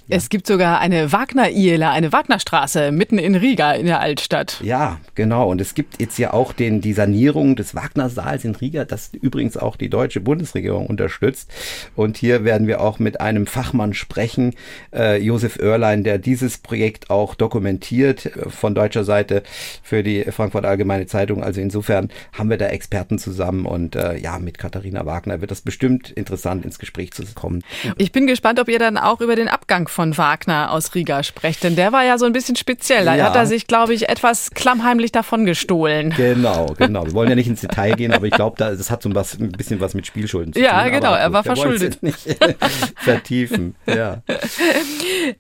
Es 0.09 0.29
gibt 0.29 0.47
sogar 0.47 0.81
eine 0.81 1.13
Wagner-Iela, 1.13 1.93
eine 1.93 2.13
Wagnerstraße 2.13 2.93
mitten 2.93 3.19
in 3.19 3.35
Riga 3.35 3.73
in 3.73 3.87
der 3.87 4.01
Altstadt. 4.01 4.61
Ja, 4.63 4.99
genau. 5.15 5.49
Und 5.49 5.61
es 5.61 5.75
gibt 5.75 6.01
jetzt 6.01 6.19
ja 6.19 6.33
auch 6.33 6.53
den, 6.53 6.81
die 6.81 6.93
Sanierung 6.93 7.57
des 7.57 7.75
Wagner-Saals 7.75 8.45
in 8.45 8.55
Riga, 8.55 8.85
das 8.85 9.11
übrigens 9.13 9.57
auch 9.57 9.77
die 9.77 9.91
deutsche 9.91 10.21
Bundesregierung 10.21 10.87
unterstützt. 10.87 11.51
Und 11.97 12.17
hier 12.17 12.45
werden 12.45 12.67
wir 12.67 12.81
auch 12.81 12.99
mit 12.99 13.21
einem 13.21 13.47
Fachmann 13.47 13.95
sprechen, 13.95 14.55
äh, 14.95 15.21
Josef 15.21 15.59
Oerlein, 15.59 16.05
der 16.05 16.19
dieses 16.19 16.59
Projekt 16.59 17.11
auch 17.11 17.35
dokumentiert 17.35 18.27
äh, 18.27 18.51
von 18.51 18.75
deutscher 18.75 19.05
Seite 19.05 19.43
für 19.83 20.03
die 20.03 20.25
Frankfurt 20.25 20.65
Allgemeine 20.65 21.07
Zeitung. 21.07 21.43
Also 21.43 21.61
insofern 21.61 22.08
haben 22.33 22.51
wir 22.51 22.59
da 22.59 22.67
Experten 22.67 23.19
zusammen 23.19 23.67
und 23.67 23.97
äh, 23.97 24.17
ja, 24.19 24.39
mit 24.39 24.59
Katharina 24.59 25.07
Wagner 25.07 25.41
wird 25.41 25.51
das 25.51 25.61
bestimmt 25.61 26.11
interessant 26.11 26.65
ins 26.65 26.79
Gespräch 26.79 27.13
zu 27.13 27.25
kommen. 27.35 27.63
Ich 27.97 28.13
bin 28.13 28.27
gespannt, 28.27 28.61
ob 28.61 28.69
ihr 28.69 28.79
dann 28.79 28.97
auch 28.97 29.21
über 29.21 29.37
den 29.37 29.49
Abgang 29.49 29.89
von 29.89 30.17
Wagner 30.17 30.71
aus 30.71 30.95
Riga 30.95 31.23
sprecht, 31.23 31.65
denn 31.65 31.77
der 31.77 31.93
war 31.93 32.05
ja 32.05 32.19
so 32.19 32.27
ein 32.27 32.33
bisschen 32.33 32.57
speziell. 32.57 33.05
Da 33.05 33.17
ja. 33.17 33.27
hat 33.27 33.37
er 33.37 33.47
sich, 33.47 33.67
glaube 33.67 33.95
ich, 33.95 34.09
etwas 34.09 34.51
klammheimlich 34.51 35.13
davon 35.13 35.45
gestohlen. 35.45 36.15
Genau, 36.17 36.75
genau. 36.77 37.07
Wir 37.07 37.13
wollen 37.13 37.29
ja 37.29 37.35
nicht 37.35 37.49
ins 37.49 37.61
Detail 37.69 37.95
gehen, 37.95 38.13
aber 38.13 38.27
ich 38.27 38.33
glaube, 38.33 38.57
da, 38.59 38.71
das 38.71 38.91
hat 38.91 39.03
so 39.03 39.15
was, 39.15 39.39
ein 39.39 39.53
bisschen 39.53 39.81
was 39.81 39.95
mit 39.95 40.07
Spielschulden 40.07 40.53
zu 40.53 40.61
ja, 40.61 40.71
tun. 40.71 40.79
Ja, 40.79 40.89
genau, 40.89 41.15
er 41.15 41.33
war 41.33 41.45
verschuldet. 41.45 42.03
Nicht 42.03 42.19
vertiefen, 42.97 43.75
ja. 43.87 44.23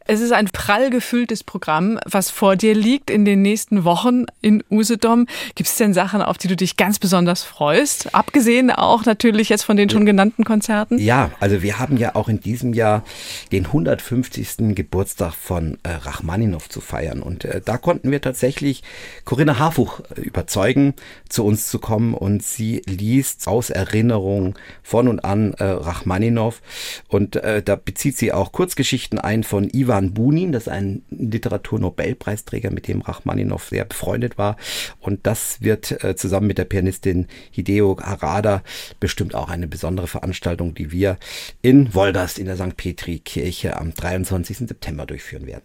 Es 0.06 0.20
ist 0.20 0.32
ein 0.32 0.46
prall 0.46 0.90
gefülltes 0.90 1.44
Programm, 1.44 1.98
was 2.04 2.30
vor 2.30 2.56
dir 2.56 2.74
liegt 2.74 3.10
in 3.10 3.24
den 3.24 3.42
nächsten 3.42 3.84
Wochen 3.84 4.24
in 4.40 4.62
Usedom. 4.70 5.26
Gibt 5.54 5.68
es 5.68 5.76
denn 5.76 5.94
Sachen, 5.94 6.22
auf 6.22 6.38
die 6.38 6.48
du 6.48 6.56
dich 6.60 6.76
ganz 6.76 6.98
besonders 6.98 7.42
freust? 7.42 8.14
Abgesehen 8.14 8.70
auch 8.70 9.04
natürlich 9.04 9.48
jetzt 9.48 9.62
von 9.62 9.76
den 9.76 9.88
schon 9.90 10.06
genannten 10.06 10.44
Konzerten? 10.44 10.98
Ja, 10.98 11.30
also 11.40 11.62
wir 11.62 11.78
haben 11.78 11.96
ja 11.96 12.14
auch 12.14 12.28
in 12.28 12.40
diesem 12.40 12.72
Jahr 12.74 13.04
den 13.52 13.66
150. 13.66 14.74
Geburtstag 14.74 15.34
von 15.34 15.78
äh, 15.82 15.90
Rachmaninow 15.90 16.68
zu 16.68 16.80
feiern. 16.80 17.22
Und 17.22 17.44
äh, 17.44 17.60
da 17.64 17.78
konnten 17.78 18.10
wir 18.10 18.20
tatsächlich 18.20 18.82
Corinna 19.24 19.58
Harfuch 19.58 20.00
äh, 20.16 20.20
überzeugen, 20.20 20.94
zu 21.28 21.44
uns 21.44 21.68
zu 21.68 21.78
kommen. 21.78 22.14
Und 22.14 22.42
sie 22.42 22.82
liest 22.86 23.46
aus 23.48 23.70
Erinnerung 23.70 24.58
von 24.82 25.08
und 25.08 25.24
an 25.24 25.52
äh, 25.54 25.64
Rachmaninow. 25.64 26.60
Und 27.08 27.36
äh, 27.36 27.62
da 27.62 27.76
bezieht 27.76 28.16
sie 28.16 28.32
auch 28.32 28.52
Kurzgeschichten 28.52 29.18
ein 29.18 29.44
von 29.44 29.68
Ivan 29.72 30.14
Bunin, 30.14 30.52
das 30.52 30.64
ist 30.64 30.68
ein 30.68 31.02
Literaturnobelpreisträger, 31.10 32.70
mit 32.70 32.88
dem 32.88 33.00
Rachmaninow 33.00 33.62
sehr 33.62 33.84
befreundet 33.84 34.38
war. 34.38 34.56
Und 35.00 35.26
das 35.26 35.60
wird 35.60 36.02
äh, 36.02 36.16
zusammen 36.16 36.47
mit 36.48 36.58
der 36.58 36.64
Pianistin 36.64 37.28
Hideo 37.52 37.96
Harada 38.02 38.62
bestimmt 38.98 39.36
auch 39.36 39.48
eine 39.48 39.68
besondere 39.68 40.08
Veranstaltung, 40.08 40.74
die 40.74 40.90
wir 40.90 41.18
in 41.62 41.94
Wolgast 41.94 42.40
in 42.40 42.46
der 42.46 42.56
St. 42.56 42.76
Petri 42.76 43.20
Kirche 43.20 43.76
am 43.76 43.94
23. 43.94 44.58
September 44.58 45.06
durchführen 45.06 45.46
werden. 45.46 45.62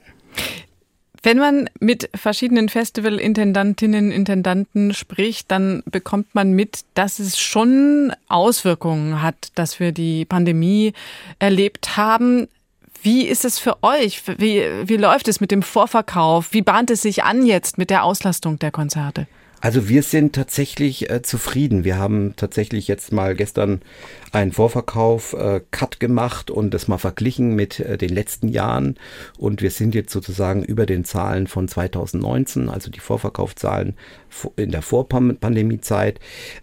Wenn 1.25 1.37
man 1.37 1.69
mit 1.79 2.09
verschiedenen 2.13 2.67
Festivalintendantinnen, 2.67 4.11
Intendanten 4.11 4.93
spricht, 4.93 5.49
dann 5.51 5.81
bekommt 5.85 6.35
man 6.35 6.51
mit, 6.51 6.81
dass 6.95 7.19
es 7.19 7.39
schon 7.39 8.11
Auswirkungen 8.27 9.21
hat, 9.21 9.53
dass 9.55 9.79
wir 9.79 9.93
die 9.93 10.25
Pandemie 10.25 10.91
erlebt 11.39 11.95
haben. 11.95 12.49
Wie 13.01 13.25
ist 13.25 13.45
es 13.45 13.57
für 13.57 13.81
euch? 13.83 14.23
Wie, 14.37 14.63
wie 14.83 14.97
läuft 14.97 15.29
es 15.29 15.39
mit 15.39 15.51
dem 15.51 15.61
Vorverkauf? 15.61 16.51
Wie 16.51 16.61
bahnt 16.61 16.91
es 16.91 17.01
sich 17.01 17.23
an 17.23 17.45
jetzt 17.45 17.77
mit 17.77 17.89
der 17.89 18.03
Auslastung 18.03 18.59
der 18.59 18.71
Konzerte? 18.71 19.25
Also 19.63 19.87
wir 19.87 20.03
sind 20.03 20.35
tatsächlich 20.35 21.09
äh, 21.09 21.21
zufrieden. 21.21 21.85
Wir 21.85 21.97
haben 21.97 22.33
tatsächlich 22.35 22.89
jetzt 22.89 23.13
mal 23.13 23.33
gestern 23.33 23.81
einen 24.33 24.51
Vorverkauf 24.51 25.31
äh, 25.31 25.61
Cut 25.71 26.01
gemacht 26.01 26.51
und 26.51 26.73
das 26.73 26.89
mal 26.89 26.97
verglichen 26.97 27.55
mit 27.55 27.79
äh, 27.79 27.97
den 27.97 28.09
letzten 28.09 28.49
Jahren 28.49 28.99
und 29.37 29.61
wir 29.61 29.71
sind 29.71 29.95
jetzt 29.95 30.11
sozusagen 30.11 30.65
über 30.65 30.85
den 30.85 31.05
Zahlen 31.05 31.47
von 31.47 31.69
2019, 31.69 32.67
also 32.67 32.91
die 32.91 32.99
Vorverkaufszahlen 32.99 33.95
in 34.55 34.71
der 34.71 34.81
Vorpandemiezeit. 34.81 36.19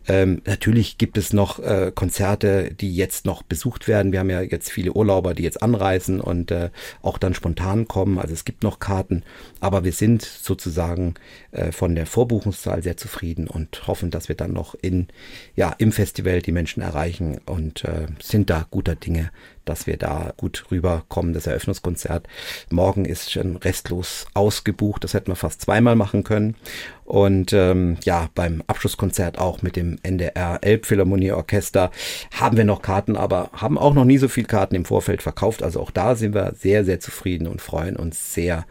Ähm, 0.06 0.42
natürlich 0.44 0.98
gibt 0.98 1.16
es 1.16 1.32
noch 1.32 1.58
äh, 1.60 1.92
Konzerte, 1.94 2.74
die 2.74 2.94
jetzt 2.94 3.24
noch 3.24 3.42
besucht 3.42 3.88
werden. 3.88 4.12
Wir 4.12 4.20
haben 4.20 4.30
ja 4.30 4.42
jetzt 4.42 4.70
viele 4.70 4.92
Urlauber, 4.92 5.34
die 5.34 5.44
jetzt 5.44 5.62
anreisen 5.62 6.20
und 6.20 6.50
äh, 6.50 6.70
auch 7.02 7.16
dann 7.16 7.32
spontan 7.34 7.88
kommen. 7.88 8.18
Also 8.18 8.34
es 8.34 8.44
gibt 8.44 8.62
noch 8.62 8.78
Karten, 8.78 9.22
aber 9.60 9.84
wir 9.84 9.92
sind 9.92 10.22
sozusagen 10.22 11.14
äh, 11.52 11.72
von 11.72 11.94
der 11.94 12.06
Vorbuchungszahl 12.06 12.82
sehr 12.82 12.89
zufrieden 12.96 13.46
und 13.46 13.86
hoffen, 13.86 14.10
dass 14.10 14.28
wir 14.28 14.36
dann 14.36 14.52
noch 14.52 14.74
in 14.74 15.08
ja 15.56 15.74
im 15.78 15.92
Festival 15.92 16.42
die 16.42 16.52
Menschen 16.52 16.82
erreichen 16.82 17.40
und 17.46 17.84
äh, 17.84 18.06
sind 18.20 18.50
da 18.50 18.66
guter 18.70 18.94
Dinge, 18.94 19.30
dass 19.64 19.86
wir 19.86 19.96
da 19.96 20.32
gut 20.36 20.66
rüberkommen. 20.70 21.32
Das 21.32 21.46
Eröffnungskonzert 21.46 22.26
morgen 22.70 23.04
ist 23.04 23.32
schon 23.32 23.56
restlos 23.56 24.26
ausgebucht. 24.34 25.04
Das 25.04 25.14
hätten 25.14 25.28
wir 25.28 25.36
fast 25.36 25.60
zweimal 25.62 25.96
machen 25.96 26.24
können. 26.24 26.56
Und 27.04 27.52
ähm, 27.52 27.96
ja, 28.04 28.28
beim 28.34 28.62
Abschlusskonzert 28.66 29.38
auch 29.38 29.62
mit 29.62 29.76
dem 29.76 29.98
NDR 30.02 30.58
Elbphilharmonie 30.62 31.32
Orchester 31.32 31.90
haben 32.32 32.56
wir 32.56 32.64
noch 32.64 32.82
Karten, 32.82 33.16
aber 33.16 33.50
haben 33.52 33.78
auch 33.78 33.94
noch 33.94 34.04
nie 34.04 34.18
so 34.18 34.28
viel 34.28 34.44
Karten 34.44 34.76
im 34.76 34.84
Vorfeld 34.84 35.22
verkauft. 35.22 35.62
Also 35.62 35.80
auch 35.80 35.90
da 35.90 36.14
sind 36.14 36.34
wir 36.34 36.54
sehr, 36.56 36.84
sehr 36.84 37.00
zufrieden 37.00 37.46
und 37.46 37.60
freuen 37.60 37.96
uns 37.96 38.32
sehr 38.34 38.64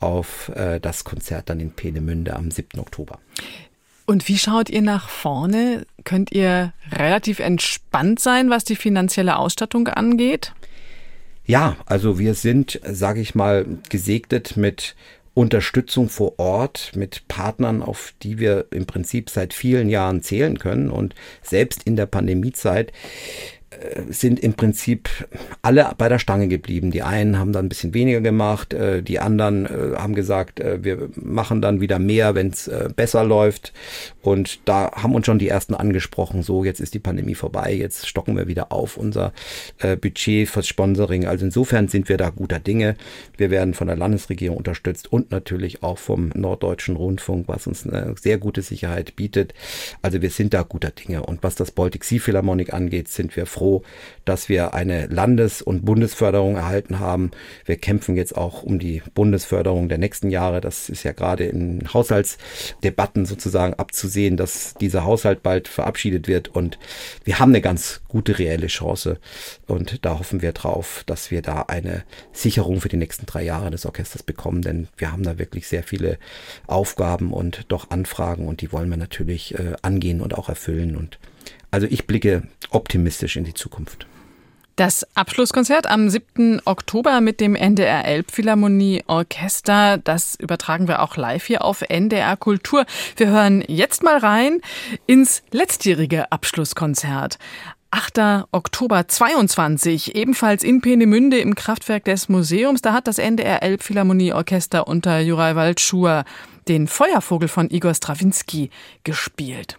auf 0.00 0.50
äh, 0.54 0.80
das 0.80 1.04
Konzert 1.04 1.48
dann 1.48 1.60
in 1.60 1.72
Peenemünde 1.72 2.34
am 2.36 2.50
7. 2.50 2.78
Oktober. 2.80 3.20
Und 4.06 4.28
wie 4.28 4.38
schaut 4.38 4.68
ihr 4.68 4.82
nach 4.82 5.08
vorne? 5.08 5.86
Könnt 6.04 6.32
ihr 6.32 6.72
relativ 6.92 7.38
entspannt 7.38 8.20
sein, 8.20 8.50
was 8.50 8.64
die 8.64 8.76
finanzielle 8.76 9.38
Ausstattung 9.38 9.88
angeht? 9.88 10.52
Ja, 11.46 11.76
also 11.86 12.18
wir 12.18 12.34
sind, 12.34 12.80
sage 12.84 13.20
ich 13.20 13.34
mal, 13.34 13.66
gesegnet 13.88 14.56
mit 14.56 14.94
Unterstützung 15.34 16.08
vor 16.08 16.38
Ort 16.38 16.92
mit 16.94 17.26
Partnern, 17.28 17.82
auf 17.82 18.14
die 18.22 18.38
wir 18.38 18.66
im 18.70 18.86
Prinzip 18.86 19.30
seit 19.30 19.52
vielen 19.52 19.88
Jahren 19.88 20.22
zählen 20.22 20.58
können. 20.58 20.90
Und 20.90 21.14
selbst 21.42 21.82
in 21.84 21.96
der 21.96 22.06
Pandemiezeit 22.06 22.92
sind 24.08 24.40
im 24.40 24.54
Prinzip 24.54 25.08
alle 25.62 25.92
bei 25.98 26.08
der 26.08 26.18
Stange 26.18 26.48
geblieben. 26.48 26.90
Die 26.90 27.02
einen 27.02 27.38
haben 27.38 27.52
dann 27.52 27.66
ein 27.66 27.68
bisschen 27.68 27.94
weniger 27.94 28.20
gemacht, 28.20 28.74
äh, 28.74 29.02
die 29.02 29.18
anderen 29.18 29.66
äh, 29.66 29.96
haben 29.96 30.14
gesagt, 30.14 30.60
wir 30.60 31.08
machen 31.16 31.60
dann 31.60 31.80
wieder 31.80 31.98
mehr, 31.98 32.34
wenn 32.34 32.48
es 32.48 32.70
besser 32.96 33.24
läuft. 33.24 33.72
Und 34.22 34.60
da 34.68 34.92
haben 34.92 35.14
uns 35.14 35.26
schon 35.26 35.38
die 35.38 35.48
ersten 35.48 35.74
angesprochen, 35.74 36.42
so 36.42 36.64
jetzt 36.64 36.80
ist 36.80 36.94
die 36.94 36.98
Pandemie 36.98 37.34
vorbei, 37.34 37.72
jetzt 37.72 38.06
stocken 38.06 38.36
wir 38.36 38.46
wieder 38.48 38.72
auf 38.72 38.96
unser 38.96 39.32
Budget 40.00 40.48
fürs 40.48 40.66
Sponsoring. 40.66 41.26
Also 41.26 41.44
insofern 41.44 41.88
sind 41.88 42.08
wir 42.08 42.16
da 42.16 42.30
guter 42.30 42.60
Dinge. 42.60 42.96
Wir 43.36 43.50
werden 43.50 43.74
von 43.74 43.86
der 43.86 43.96
Landesregierung 43.96 44.56
unterstützt 44.56 45.12
und 45.12 45.30
natürlich 45.30 45.82
auch 45.82 45.98
vom 45.98 46.30
Norddeutschen 46.34 46.96
Rundfunk, 46.96 47.48
was 47.48 47.66
uns 47.66 47.86
eine 47.86 48.14
sehr 48.20 48.38
gute 48.38 48.62
Sicherheit 48.62 49.16
bietet. 49.16 49.54
Also 50.02 50.22
wir 50.22 50.30
sind 50.30 50.54
da 50.54 50.62
guter 50.62 50.90
Dinge. 50.90 51.22
Und 51.22 51.42
was 51.42 51.54
das 51.54 51.70
Baltic 51.70 52.04
Sea 52.04 52.20
Philharmonic 52.20 52.72
angeht, 52.72 53.08
sind 53.08 53.36
wir 53.36 53.46
froh, 53.46 53.63
dass 54.24 54.48
wir 54.48 54.74
eine 54.74 55.06
Landes- 55.06 55.62
und 55.62 55.84
Bundesförderung 55.84 56.56
erhalten 56.56 56.98
haben. 56.98 57.30
Wir 57.64 57.76
kämpfen 57.76 58.16
jetzt 58.16 58.36
auch 58.36 58.62
um 58.62 58.78
die 58.78 59.02
Bundesförderung 59.14 59.88
der 59.88 59.98
nächsten 59.98 60.30
Jahre. 60.30 60.60
Das 60.60 60.88
ist 60.88 61.02
ja 61.02 61.12
gerade 61.12 61.44
in 61.44 61.92
Haushaltsdebatten 61.92 63.26
sozusagen 63.26 63.74
abzusehen, 63.74 64.36
dass 64.36 64.74
dieser 64.74 65.04
Haushalt 65.04 65.42
bald 65.42 65.68
verabschiedet 65.68 66.28
wird. 66.28 66.48
Und 66.48 66.78
wir 67.24 67.38
haben 67.38 67.50
eine 67.50 67.60
ganz 67.60 68.00
gute 68.08 68.38
reelle 68.38 68.68
Chance. 68.68 69.18
Und 69.66 70.04
da 70.04 70.18
hoffen 70.18 70.42
wir 70.42 70.52
drauf, 70.52 71.02
dass 71.06 71.30
wir 71.30 71.42
da 71.42 71.62
eine 71.62 72.04
Sicherung 72.32 72.80
für 72.80 72.88
die 72.88 72.96
nächsten 72.96 73.26
drei 73.26 73.42
Jahre 73.42 73.70
des 73.70 73.86
Orchesters 73.86 74.22
bekommen. 74.22 74.62
Denn 74.62 74.88
wir 74.96 75.12
haben 75.12 75.22
da 75.22 75.38
wirklich 75.38 75.68
sehr 75.68 75.82
viele 75.82 76.18
Aufgaben 76.66 77.32
und 77.32 77.66
doch 77.68 77.90
Anfragen 77.90 78.48
und 78.48 78.60
die 78.60 78.72
wollen 78.72 78.90
wir 78.90 78.96
natürlich 78.96 79.54
äh, 79.58 79.74
angehen 79.82 80.20
und 80.20 80.34
auch 80.34 80.48
erfüllen. 80.48 80.96
Und 80.96 81.18
also 81.74 81.88
ich 81.90 82.06
blicke 82.06 82.44
optimistisch 82.70 83.34
in 83.36 83.42
die 83.42 83.52
Zukunft. 83.52 84.06
Das 84.76 85.06
Abschlusskonzert 85.14 85.88
am 85.88 86.08
7. 86.08 86.62
Oktober 86.64 87.20
mit 87.20 87.40
dem 87.40 87.56
NDR 87.56 88.04
Elbphilharmonie 88.04 89.02
Orchester, 89.08 89.98
das 89.98 90.36
übertragen 90.36 90.86
wir 90.86 91.02
auch 91.02 91.16
live 91.16 91.44
hier 91.44 91.64
auf 91.64 91.82
NDR 91.82 92.36
Kultur. 92.36 92.84
Wir 93.16 93.28
hören 93.28 93.64
jetzt 93.66 94.04
mal 94.04 94.18
rein 94.18 94.60
ins 95.06 95.42
letztjährige 95.50 96.30
Abschlusskonzert. 96.30 97.38
8. 97.90 98.46
Oktober 98.52 99.06
22, 99.06 100.14
ebenfalls 100.14 100.62
in 100.62 100.80
Peenemünde 100.80 101.38
im 101.38 101.56
Kraftwerk 101.56 102.04
des 102.04 102.28
Museums. 102.28 102.82
Da 102.82 102.92
hat 102.92 103.08
das 103.08 103.18
NDR 103.18 103.62
Elbphilharmonie 103.64 104.32
Orchester 104.32 104.86
unter 104.86 105.20
Juraj 105.20 105.56
Waldschur 105.56 106.24
den 106.68 106.86
Feuervogel 106.86 107.48
von 107.48 107.70
Igor 107.70 107.94
Strawinski 107.94 108.70
gespielt. 109.04 109.78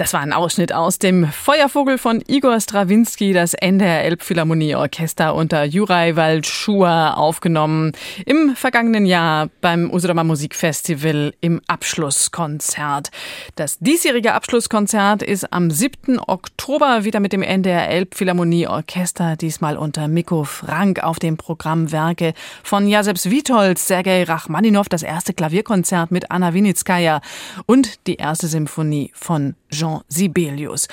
Das 0.00 0.14
war 0.14 0.20
ein 0.22 0.32
Ausschnitt 0.32 0.72
aus 0.72 0.98
dem 0.98 1.30
Feuervogel 1.30 1.98
von 1.98 2.22
Igor 2.26 2.58
Strawinski, 2.58 3.34
das 3.34 3.52
NDR 3.52 4.02
Elbphilharmonie 4.04 4.74
Orchester 4.74 5.34
unter 5.34 5.64
Juraj 5.64 6.16
Waldschua 6.16 7.12
aufgenommen 7.12 7.92
im 8.24 8.56
vergangenen 8.56 9.04
Jahr 9.04 9.50
beim 9.60 9.90
Usedoma 9.92 10.24
Musikfestival 10.24 11.34
im 11.42 11.60
Abschlusskonzert. 11.66 13.10
Das 13.56 13.78
diesjährige 13.78 14.32
Abschlusskonzert 14.32 15.22
ist 15.22 15.52
am 15.52 15.70
7. 15.70 16.18
Oktober 16.18 16.59
wieder 16.70 17.18
mit 17.18 17.32
dem 17.32 17.42
NDR 17.42 17.88
Elbphilharmonie 17.88 18.68
Orchester, 18.68 19.34
diesmal 19.34 19.76
unter 19.76 20.06
Miko 20.06 20.44
Frank 20.44 21.02
auf 21.02 21.18
dem 21.18 21.36
Programm 21.36 21.90
Werke 21.90 22.32
von 22.62 22.86
Jasep 22.86 23.16
Witolz, 23.24 23.88
Sergei 23.88 24.22
Rachmaninov, 24.22 24.88
das 24.88 25.02
erste 25.02 25.34
Klavierkonzert 25.34 26.12
mit 26.12 26.30
Anna 26.30 26.54
Winitskaya 26.54 27.22
und 27.66 28.06
die 28.06 28.14
erste 28.14 28.46
Symphonie 28.46 29.10
von 29.14 29.56
Jean 29.72 30.02
Sibelius. 30.06 30.86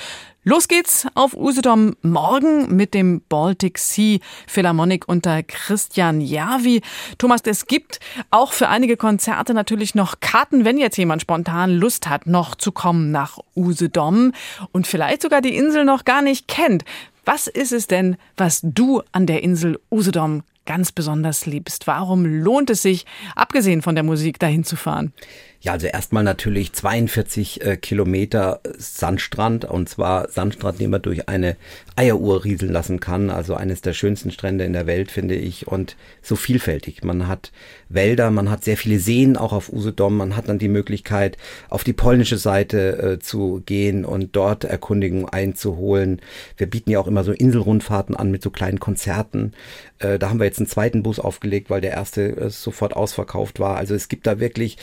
Los 0.44 0.68
geht's 0.68 1.04
auf 1.14 1.34
Usedom 1.34 1.96
morgen 2.00 2.74
mit 2.76 2.94
dem 2.94 3.22
Baltic 3.28 3.76
Sea 3.76 4.20
Philharmonic 4.46 5.08
unter 5.08 5.42
Christian 5.42 6.20
Javi. 6.20 6.80
Thomas, 7.18 7.40
es 7.44 7.66
gibt 7.66 7.98
auch 8.30 8.52
für 8.52 8.68
einige 8.68 8.96
Konzerte 8.96 9.52
natürlich 9.52 9.96
noch 9.96 10.20
Karten, 10.20 10.64
wenn 10.64 10.78
jetzt 10.78 10.96
jemand 10.96 11.22
spontan 11.22 11.76
Lust 11.76 12.08
hat, 12.08 12.28
noch 12.28 12.54
zu 12.54 12.70
kommen 12.70 13.10
nach 13.10 13.38
Usedom 13.56 14.32
und 14.70 14.86
vielleicht 14.86 15.22
sogar 15.22 15.40
die 15.40 15.56
Insel 15.56 15.84
noch 15.84 16.04
gar 16.04 16.22
nicht 16.22 16.46
kennt. 16.46 16.84
Was 17.24 17.48
ist 17.48 17.72
es 17.72 17.88
denn, 17.88 18.16
was 18.36 18.60
du 18.62 19.02
an 19.10 19.26
der 19.26 19.42
Insel 19.42 19.80
Usedom 19.90 20.44
ganz 20.66 20.92
besonders 20.92 21.46
liebst? 21.46 21.88
Warum 21.88 22.24
lohnt 22.24 22.70
es 22.70 22.82
sich, 22.82 23.06
abgesehen 23.34 23.82
von 23.82 23.96
der 23.96 24.04
Musik, 24.04 24.38
dahin 24.38 24.62
zu 24.62 24.76
fahren? 24.76 25.12
Ja, 25.60 25.72
also 25.72 25.88
erstmal 25.88 26.22
natürlich 26.22 26.72
42 26.72 27.64
äh, 27.64 27.76
Kilometer 27.76 28.60
Sandstrand 28.76 29.64
und 29.64 29.88
zwar 29.88 30.28
Sandstrand, 30.28 30.78
den 30.78 30.90
man 30.90 31.02
durch 31.02 31.28
eine 31.28 31.56
Eieruhr 31.96 32.44
rieseln 32.44 32.72
lassen 32.72 33.00
kann. 33.00 33.28
Also 33.28 33.54
eines 33.54 33.80
der 33.80 33.92
schönsten 33.92 34.30
Strände 34.30 34.64
in 34.64 34.72
der 34.72 34.86
Welt, 34.86 35.10
finde 35.10 35.34
ich. 35.34 35.66
Und 35.66 35.96
so 36.22 36.36
vielfältig. 36.36 37.02
Man 37.02 37.26
hat 37.26 37.50
Wälder, 37.88 38.30
man 38.30 38.50
hat 38.50 38.64
sehr 38.64 38.76
viele 38.76 38.98
Seen 38.98 39.36
auch 39.36 39.52
auf 39.52 39.72
Usedom. 39.72 40.16
Man 40.16 40.36
hat 40.36 40.48
dann 40.48 40.58
die 40.58 40.68
Möglichkeit, 40.68 41.36
auf 41.68 41.84
die 41.84 41.92
polnische 41.92 42.38
Seite 42.38 42.98
äh, 42.98 43.18
zu 43.18 43.62
gehen 43.64 44.04
und 44.04 44.36
dort 44.36 44.64
Erkundigungen 44.64 45.28
einzuholen. 45.28 46.20
Wir 46.56 46.68
bieten 46.68 46.90
ja 46.90 47.00
auch 47.00 47.06
immer 47.06 47.24
so 47.24 47.32
Inselrundfahrten 47.32 48.14
an 48.14 48.30
mit 48.30 48.42
so 48.42 48.50
kleinen 48.50 48.78
Konzerten. 48.80 49.52
Äh, 49.98 50.18
da 50.18 50.30
haben 50.30 50.38
wir 50.38 50.46
jetzt 50.46 50.58
einen 50.58 50.68
zweiten 50.68 51.02
Bus 51.02 51.18
aufgelegt, 51.18 51.70
weil 51.70 51.80
der 51.80 51.92
erste 51.92 52.36
äh, 52.36 52.50
sofort 52.50 52.94
ausverkauft 52.94 53.60
war. 53.60 53.76
Also 53.76 53.94
es 53.94 54.08
gibt 54.08 54.26
da 54.26 54.40
wirklich 54.40 54.76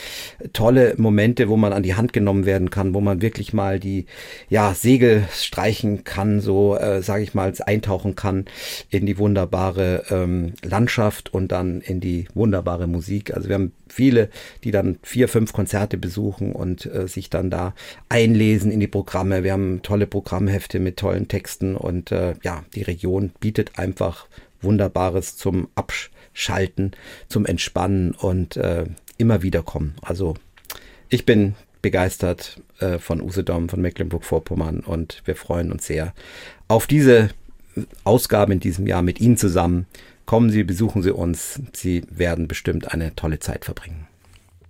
tolle 0.53 0.95
Momente, 0.97 1.49
wo 1.49 1.57
man 1.57 1.73
an 1.73 1.83
die 1.83 1.95
Hand 1.95 2.13
genommen 2.13 2.45
werden 2.45 2.69
kann, 2.69 2.93
wo 2.93 3.01
man 3.01 3.21
wirklich 3.21 3.53
mal 3.53 3.79
die 3.79 4.05
ja, 4.49 4.73
Segel 4.73 5.25
streichen 5.31 6.03
kann, 6.03 6.41
so 6.41 6.75
äh, 6.75 7.01
sage 7.01 7.23
ich 7.23 7.33
mal, 7.33 7.53
eintauchen 7.65 8.15
kann 8.15 8.45
in 8.89 9.05
die 9.05 9.17
wunderbare 9.17 10.03
ähm, 10.09 10.53
Landschaft 10.63 11.33
und 11.33 11.51
dann 11.51 11.81
in 11.81 11.99
die 11.99 12.27
wunderbare 12.33 12.87
Musik. 12.95 13.33
Also 13.33 13.47
wir 13.47 13.55
haben 13.55 13.71
viele, 13.87 14.29
die 14.63 14.71
dann 14.71 14.97
vier, 15.03 15.27
fünf 15.27 15.53
Konzerte 15.53 15.97
besuchen 15.97 16.51
und 16.53 16.85
äh, 16.85 17.07
sich 17.07 17.29
dann 17.29 17.49
da 17.49 17.73
einlesen 18.09 18.71
in 18.71 18.79
die 18.79 18.87
Programme. 18.87 19.43
Wir 19.43 19.53
haben 19.53 19.81
tolle 19.83 20.07
Programmhefte 20.07 20.79
mit 20.79 20.97
tollen 20.97 21.27
Texten 21.27 21.75
und 21.75 22.11
äh, 22.11 22.33
ja, 22.43 22.63
die 22.73 22.81
Region 22.81 23.31
bietet 23.39 23.77
einfach 23.77 24.27
Wunderbares 24.61 25.37
zum 25.37 25.67
Absch 25.75 26.09
Abschalten, 26.35 26.91
zum 27.29 27.45
Entspannen 27.45 28.11
und 28.11 28.57
äh, 28.57 28.85
immer 29.17 29.41
wieder 29.41 29.63
kommen. 29.63 29.95
Also 30.01 30.33
ich 31.07 31.25
bin 31.25 31.55
begeistert 31.81 32.61
äh, 32.79 32.99
von 32.99 33.21
Usedom, 33.21 33.69
von 33.69 33.81
Mecklenburg-Vorpommern 33.81 34.81
und 34.81 35.21
wir 35.23 35.37
freuen 35.37 35.71
uns 35.71 35.87
sehr 35.87 36.13
auf 36.67 36.87
diese 36.87 37.29
Ausgabe 38.03 38.51
in 38.51 38.59
diesem 38.59 38.85
Jahr 38.85 39.01
mit 39.01 39.21
Ihnen 39.21 39.37
zusammen. 39.37 39.85
Kommen 40.25 40.49
Sie, 40.49 40.63
besuchen 40.63 41.03
Sie 41.03 41.11
uns. 41.11 41.59
Sie 41.73 42.03
werden 42.09 42.47
bestimmt 42.47 42.91
eine 42.91 43.15
tolle 43.15 43.39
Zeit 43.39 43.65
verbringen. 43.65 44.07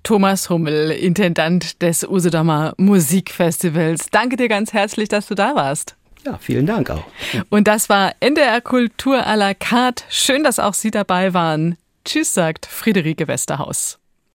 Thomas 0.03 0.49
Hummel, 0.49 0.91
Intendant 0.91 1.81
des 1.81 2.03
Usedomer 2.03 2.73
Musikfestivals. 2.77 4.07
Danke 4.11 4.35
dir 4.35 4.49
ganz 4.49 4.71
herzlich, 4.71 5.09
dass 5.09 5.27
du 5.27 5.33
da 5.33 5.55
warst. 5.55 5.95
Ja, 6.25 6.37
vielen 6.39 6.65
Dank 6.65 6.89
auch. 6.89 7.03
Und 7.49 7.67
das 7.67 7.89
war 7.89 8.13
NDR 8.19 8.61
Kultur 8.61 9.25
à 9.25 9.35
la 9.35 9.53
carte. 9.53 10.03
Schön, 10.09 10.43
dass 10.43 10.59
auch 10.59 10.73
Sie 10.73 10.91
dabei 10.91 11.33
waren. 11.33 11.77
Tschüss, 12.03 12.33
sagt 12.33 12.65
Friederike 12.65 13.27
Westerhaus. 13.27 13.99